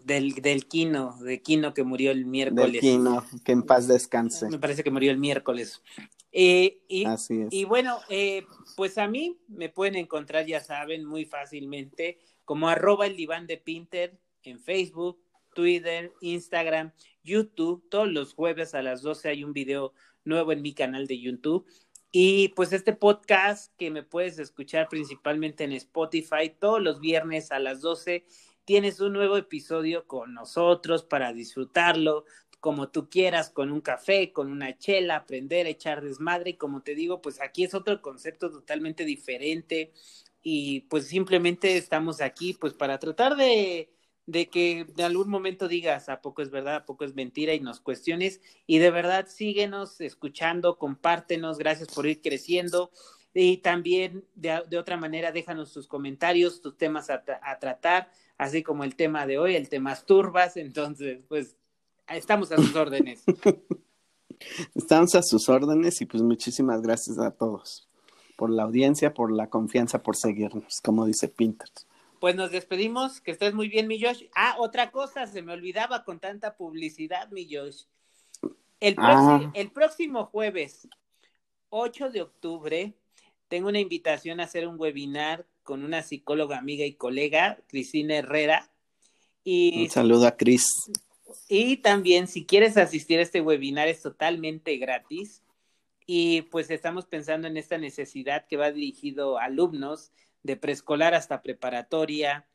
Del, 0.06 0.36
del 0.36 0.68
Quino, 0.68 1.18
de 1.22 1.42
Quino 1.42 1.74
que 1.74 1.84
murió 1.84 2.12
el 2.12 2.26
miércoles. 2.26 2.74
Del 2.74 2.82
Quino, 2.82 3.26
que 3.44 3.52
en 3.52 3.64
paz 3.64 3.88
descanse. 3.88 4.50
Me 4.50 4.60
parece 4.60 4.84
que 4.84 4.92
murió 4.92 5.12
el 5.12 5.18
miércoles. 5.18 5.82
Eh, 6.32 6.82
y, 6.88 7.06
Así 7.06 7.42
es. 7.42 7.48
y 7.52 7.64
bueno, 7.66 8.00
eh, 8.10 8.46
pues 8.76 8.98
a 8.98 9.08
mí 9.08 9.40
me 9.48 9.70
pueden 9.70 9.96
encontrar, 9.96 10.46
ya 10.46 10.60
saben, 10.60 11.06
muy 11.06 11.26
fácilmente 11.26 12.20
como 12.46 12.70
arroba 12.70 13.08
el 13.08 13.18
diván 13.18 13.48
de 13.48 13.58
Pinter 13.58 14.18
en 14.44 14.60
Facebook, 14.60 15.20
Twitter, 15.54 16.14
Instagram, 16.22 16.94
YouTube. 17.28 17.88
Todos 17.90 18.12
los 18.12 18.34
jueves 18.34 18.74
a 18.74 18.82
las 18.82 19.04
12 19.04 19.30
hay 19.30 19.44
un 19.44 19.54
video 19.54 19.94
nuevo 20.24 20.52
en 20.52 20.64
mi 20.64 20.74
canal 20.74 21.06
de 21.06 21.20
YouTube. 21.20 21.68
Y 22.12 22.50
pues 22.50 22.74
este 22.74 22.94
podcast 22.94 23.76
que 23.78 23.92
me 23.92 24.02
puedes 24.02 24.40
escuchar 24.40 24.88
principalmente 24.90 25.66
en 25.66 25.74
Spotify 25.74 26.50
todos 26.58 26.82
los 26.82 27.00
viernes 27.00 27.52
a 27.52 27.60
las 27.60 27.82
12 27.82 28.26
tienes 28.64 29.00
un 29.00 29.14
nuevo 29.14 29.38
episodio 29.38 30.08
con 30.08 30.34
nosotros 30.34 31.04
para 31.04 31.34
disfrutarlo 31.34 32.26
como 32.60 32.90
tú 32.90 33.10
quieras, 33.10 33.50
con 33.50 33.72
un 33.72 33.82
café, 33.82 34.32
con 34.34 34.52
una 34.52 34.78
chela, 34.78 35.18
aprender, 35.18 35.68
echar 35.68 36.02
desmadre 36.02 36.52
y 36.52 36.58
como 36.58 36.82
te 36.82 36.96
digo, 36.96 37.22
pues 37.22 37.40
aquí 37.40 37.64
es 37.64 37.74
otro 37.74 38.02
concepto 38.02 38.52
totalmente 38.52 39.06
diferente 39.06 39.94
y 40.42 40.82
pues 40.82 41.08
simplemente 41.08 41.78
estamos 41.78 42.20
aquí 42.20 42.58
pues 42.60 42.74
para 42.74 43.00
tratar 43.00 43.36
de, 43.36 43.90
de 44.28 44.48
que 44.48 44.86
en 44.96 45.02
algún 45.02 45.30
momento 45.30 45.68
digas 45.68 46.10
a 46.10 46.22
poco 46.22 46.44
es 46.44 46.52
verdad, 46.52 46.76
a 46.76 46.86
poco 46.86 47.04
es 47.04 47.16
mentira 47.16 47.56
y 47.56 47.60
nos 47.60 47.80
cuestiones 47.80 48.40
y 48.68 48.78
de 48.78 48.92
verdad 48.92 49.28
síguenos 49.28 50.00
escuchando, 50.00 50.78
compártenos, 50.78 51.58
gracias 51.58 51.88
por 51.88 52.06
ir 52.06 52.22
creciendo 52.22 52.92
y 53.34 53.58
también 53.58 54.24
de, 54.36 54.62
de 54.70 54.78
otra 54.78 54.98
manera 54.98 55.32
déjanos 55.32 55.74
tus 55.74 55.88
comentarios, 55.88 56.62
tus 56.62 56.78
temas 56.78 57.10
a, 57.10 57.24
a 57.42 57.58
tratar, 57.58 58.12
así 58.38 58.62
como 58.62 58.84
el 58.84 58.96
tema 58.96 59.26
de 59.26 59.40
hoy, 59.40 59.56
el 59.56 59.70
tema 59.70 59.96
turbas, 59.96 60.58
entonces 60.58 61.22
pues 61.28 61.56
Estamos 62.10 62.52
a 62.52 62.58
sus 62.58 62.76
órdenes. 62.76 63.24
Estamos 64.76 65.16
a 65.16 65.22
sus 65.22 65.50
órdenes 65.50 66.02
y 66.02 66.06
pues 66.06 66.24
muchísimas 66.24 66.82
gracias 66.82 67.18
a 67.20 67.32
todos. 67.32 67.88
por 68.38 68.50
la 68.52 68.64
audiencia, 68.64 69.14
por 69.14 69.32
la 69.32 69.50
confianza, 69.50 70.04
por 70.04 70.16
seguirnos, 70.16 70.80
como 70.84 71.06
dice 71.06 71.28
Pinterest. 71.28 71.88
Pues 72.20 72.36
nos 72.36 72.52
despedimos, 72.52 73.22
que 73.22 73.32
estés 73.32 73.54
muy 73.54 73.68
bien, 73.70 73.88
mi 73.88 74.02
Josh. 74.02 74.24
Ah, 74.36 74.56
otra 74.60 74.92
cosa, 74.92 75.28
se 75.28 75.42
me 75.42 75.54
olvidaba 75.54 76.04
con 76.04 76.20
tanta 76.20 76.56
publicidad, 76.58 77.30
mi 77.30 77.48
Josh. 77.54 77.84
El, 78.80 78.96
Ah. 78.98 79.52
el 79.54 79.72
próximo 79.72 80.26
jueves, 80.26 80.88
8 81.70 82.10
de 82.10 82.22
octubre, 82.22 82.94
tengo 83.48 83.70
una 83.70 83.80
invitación 83.80 84.40
a 84.40 84.44
hacer 84.44 84.68
un 84.68 84.80
webinar 84.80 85.46
con 85.64 85.84
una 85.84 86.02
psicóloga 86.02 86.58
amiga 86.58 86.86
y 86.86 86.94
colega, 86.94 87.60
Cristina 87.68 88.16
Herrera. 88.16 88.70
Y 89.44 89.84
Un 89.84 89.90
saludo 89.90 90.28
a 90.28 90.38
Cris. 90.38 90.66
y 91.50 91.78
también, 91.78 92.28
si 92.28 92.46
quieres 92.46 92.78
asistir 92.78 93.20
a 93.20 93.24
este 93.24 93.42
webinar, 93.42 93.88
es 93.88 94.02
totalmente 94.02 94.78
gratis. 94.78 95.44
Y 96.06 96.44
pues 96.44 96.70
estamos 96.70 97.06
pensando 97.06 97.48
en 97.48 97.58
esta 97.58 97.78
necesidad 97.78 98.46
que 98.48 98.56
va 98.58 98.72
dirigido 98.72 99.38
a 99.38 99.46
alumnos 99.46 100.12
de 100.44 100.56
preescolar 100.56 101.14
hasta 101.14 101.42
preparatoria, 101.42 102.48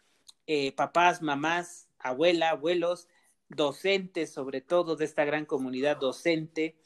eh, 0.47 0.73
papás, 0.73 1.23
mamás, 1.23 1.88
abuela, 1.99 2.51
abuelos, 2.51 3.09
docentes, 3.49 4.33
sobre 4.33 4.61
todo 4.61 4.97
de 4.97 5.05
esta 5.05 5.25
gran 5.25 5.45
comunidad 5.45 5.99
docente, 5.99 6.77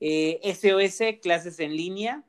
eh, 0.00 0.40
SOS, 0.42 1.20
clases 1.22 1.60
en 1.60 1.76
línea. 1.76 2.24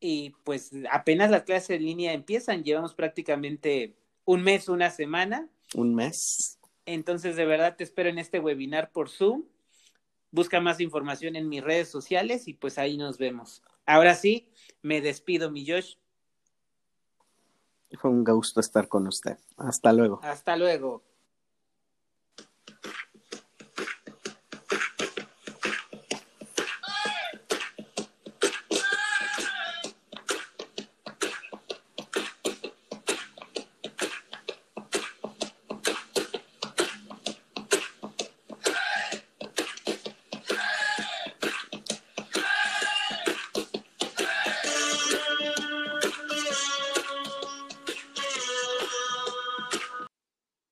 Y 0.00 0.30
pues 0.44 0.70
apenas 0.90 1.30
las 1.30 1.42
clases 1.42 1.70
en 1.70 1.84
línea 1.84 2.12
empiezan, 2.12 2.62
llevamos 2.62 2.94
prácticamente 2.94 3.96
un 4.24 4.42
mes, 4.42 4.68
una 4.68 4.90
semana. 4.90 5.48
Un 5.74 5.94
mes. 5.94 6.58
Entonces, 6.86 7.36
de 7.36 7.44
verdad 7.44 7.76
te 7.76 7.84
espero 7.84 8.08
en 8.08 8.18
este 8.18 8.38
webinar 8.38 8.92
por 8.92 9.08
Zoom. 9.08 9.44
Busca 10.30 10.60
más 10.60 10.80
información 10.80 11.36
en 11.36 11.48
mis 11.48 11.62
redes 11.62 11.88
sociales 11.88 12.48
y 12.48 12.54
pues 12.54 12.78
ahí 12.78 12.96
nos 12.96 13.18
vemos. 13.18 13.62
Ahora 13.86 14.14
sí, 14.14 14.50
me 14.82 15.00
despido, 15.00 15.50
mi 15.50 15.66
Josh. 15.66 15.96
Fue 17.96 18.10
un 18.10 18.22
gusto 18.22 18.60
estar 18.60 18.88
con 18.88 19.06
usted. 19.06 19.38
Hasta 19.56 19.92
luego. 19.92 20.20
Hasta 20.22 20.56
luego. 20.56 21.02